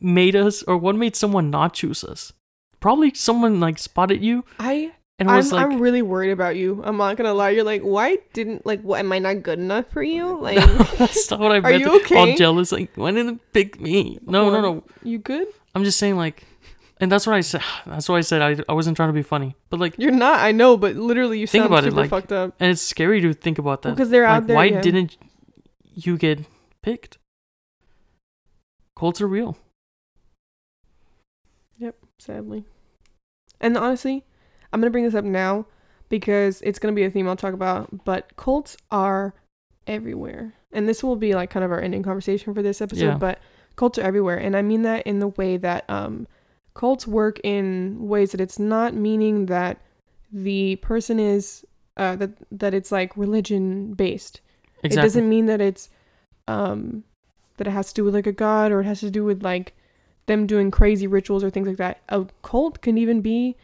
[0.00, 2.32] made us or what made someone not choose us.
[2.80, 4.87] Probably someone like spotted you I
[5.18, 6.80] and I'm, like I'm really worried about you.
[6.84, 7.50] I'm not gonna lie.
[7.50, 10.38] You're like, why didn't like what am I not good enough for you?
[10.40, 10.56] Like
[10.98, 11.80] that's not what I Are meant.
[11.80, 12.36] you All okay?
[12.36, 14.18] jealous, like why didn't pick me?
[14.22, 14.84] No, no, Well, no.
[15.02, 15.46] you good?
[15.74, 16.44] I'm just saying like
[17.00, 19.22] and that's what I said that's why I said I, I wasn't trying to be
[19.22, 19.56] funny.
[19.70, 22.32] But like You're not, I know, but literally you Think sound about it, like, fucked
[22.32, 22.54] up.
[22.60, 23.90] and it's scary to think about that.
[23.96, 24.56] Because they're like out there.
[24.56, 24.80] why yeah.
[24.80, 25.16] didn't
[25.94, 26.40] you get
[26.82, 27.18] picked?
[28.96, 29.56] Cults are real.
[31.78, 32.64] Yep, sadly.
[33.60, 34.24] And honestly,
[34.72, 35.66] I'm gonna bring this up now
[36.08, 38.04] because it's gonna be a theme I'll talk about.
[38.04, 39.34] But cults are
[39.86, 43.04] everywhere, and this will be like kind of our ending conversation for this episode.
[43.04, 43.18] Yeah.
[43.18, 43.38] But
[43.76, 46.26] cults are everywhere, and I mean that in the way that um,
[46.74, 49.80] cults work in ways that it's not meaning that
[50.32, 51.64] the person is
[51.96, 54.40] uh, that that it's like religion based.
[54.82, 54.98] Exactly.
[54.98, 55.88] It doesn't mean that it's
[56.46, 57.04] um
[57.56, 59.42] that it has to do with like a god or it has to do with
[59.42, 59.74] like
[60.26, 62.00] them doing crazy rituals or things like that.
[62.08, 63.56] A cult can even be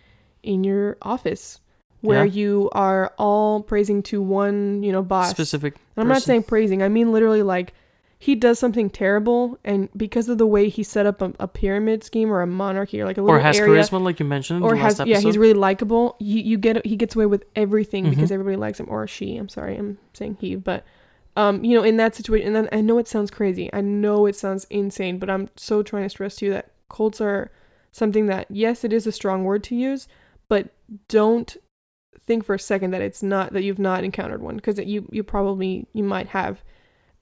[0.44, 1.60] in your office
[2.00, 2.32] where Yeah.
[2.32, 5.30] you are all praising to one, you know, boss.
[5.30, 5.74] specific.
[5.96, 6.82] And I'm not saying praising.
[6.82, 7.72] I mean literally like
[8.18, 12.02] he does something terrible and because of the way he set up a, a pyramid
[12.04, 14.58] scheme or a monarchy or like a little or has area charisma, like you mentioned.
[14.58, 17.26] in or the last has yeah he's really likable you, you get he gets away
[17.26, 18.34] with everything because Mhm.
[18.34, 20.84] everybody likes him or she i'm sorry i'm saying he but
[21.36, 24.24] um you know in that situation and then i know it sounds crazy i know
[24.24, 27.50] it sounds insane but i'm so trying to stress to you that cults are
[27.92, 30.08] something that yes it is a strong word to use
[30.48, 30.68] but
[31.08, 31.56] don't
[32.26, 35.22] think for a second that it's not that you've not encountered one because you you
[35.22, 36.62] probably you might have.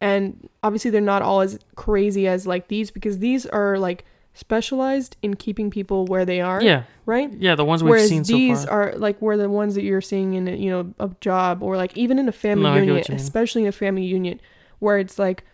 [0.01, 4.05] And obviously they're not all as crazy as like these because these are like
[4.35, 7.33] specialized in keeping people where they are yeah, right?
[7.35, 8.95] Yeah, the ones we've Whereas seen so these far.
[8.95, 11.97] are like where the ones that you're seeing in you know a job or like
[11.97, 13.21] even in a family No, unit, what you mean.
[13.21, 14.41] especially in a family unit
[14.79, 15.45] where it's like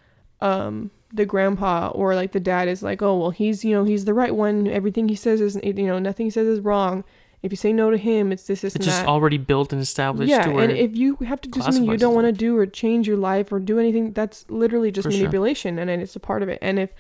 [0.41, 4.05] um the grandpa or like the dad is like oh well he's you know he's
[4.05, 4.66] the right one.
[4.66, 7.05] Everything he says is you know nothing he says is wrong
[7.43, 9.80] if you say no to him it's this this it's just that already built and
[9.80, 12.66] established yeah and if you have to do something you don't want to do or
[12.66, 15.20] change your life or do anything that's literally just For sure.
[15.20, 16.93] manipulation and it's a part of it and if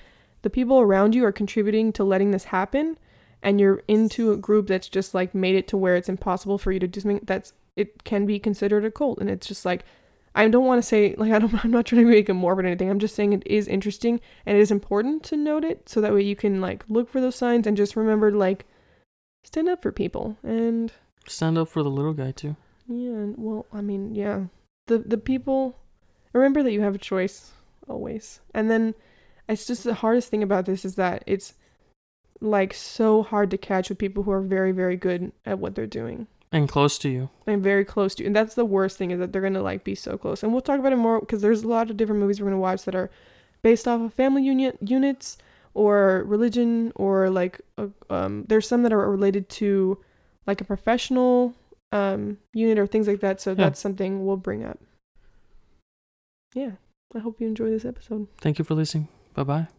[0.42, 2.96] the people around you are contributing to letting this happen
[3.42, 6.72] and you're into a group that's just like made it to where it's impossible for
[6.72, 9.84] you to do something that's it can be considered a cult and it's just like
[10.34, 12.64] I don't want to say like I don't I'm not trying to make it morbid
[12.64, 12.90] or anything.
[12.90, 16.14] I'm just saying it is interesting and it is important to note it so that
[16.14, 18.66] way you can like look for those signs and just remember like
[19.44, 20.92] stand up for people and
[21.26, 22.56] stand up for the little guy too.
[22.88, 24.44] yeah, well, I mean, yeah.
[24.86, 25.76] The the people
[26.32, 27.52] remember that you have a choice
[27.88, 28.40] always.
[28.54, 28.94] And then
[29.48, 31.54] it's just the hardest thing about this is that it's
[32.40, 35.86] like so hard to catch with people who are very very good at what they're
[35.86, 37.28] doing and close to you.
[37.46, 38.28] and very close to you.
[38.28, 40.42] And that's the worst thing is that they're going to like be so close.
[40.42, 42.56] And we'll talk about it more because there's a lot of different movies we're going
[42.56, 43.10] to watch that are
[43.60, 45.36] based off of family unit units
[45.74, 47.60] or religion or like
[48.10, 49.98] um there's some that are related to
[50.46, 51.54] like a professional
[51.92, 53.40] um unit or things like that.
[53.40, 53.56] So Yeah.
[53.56, 54.78] that's something we'll bring up.
[56.54, 56.72] Yeah.
[57.14, 58.28] I hope you enjoy this episode.
[58.40, 59.08] Thank you for listening.
[59.34, 59.77] Bye bye.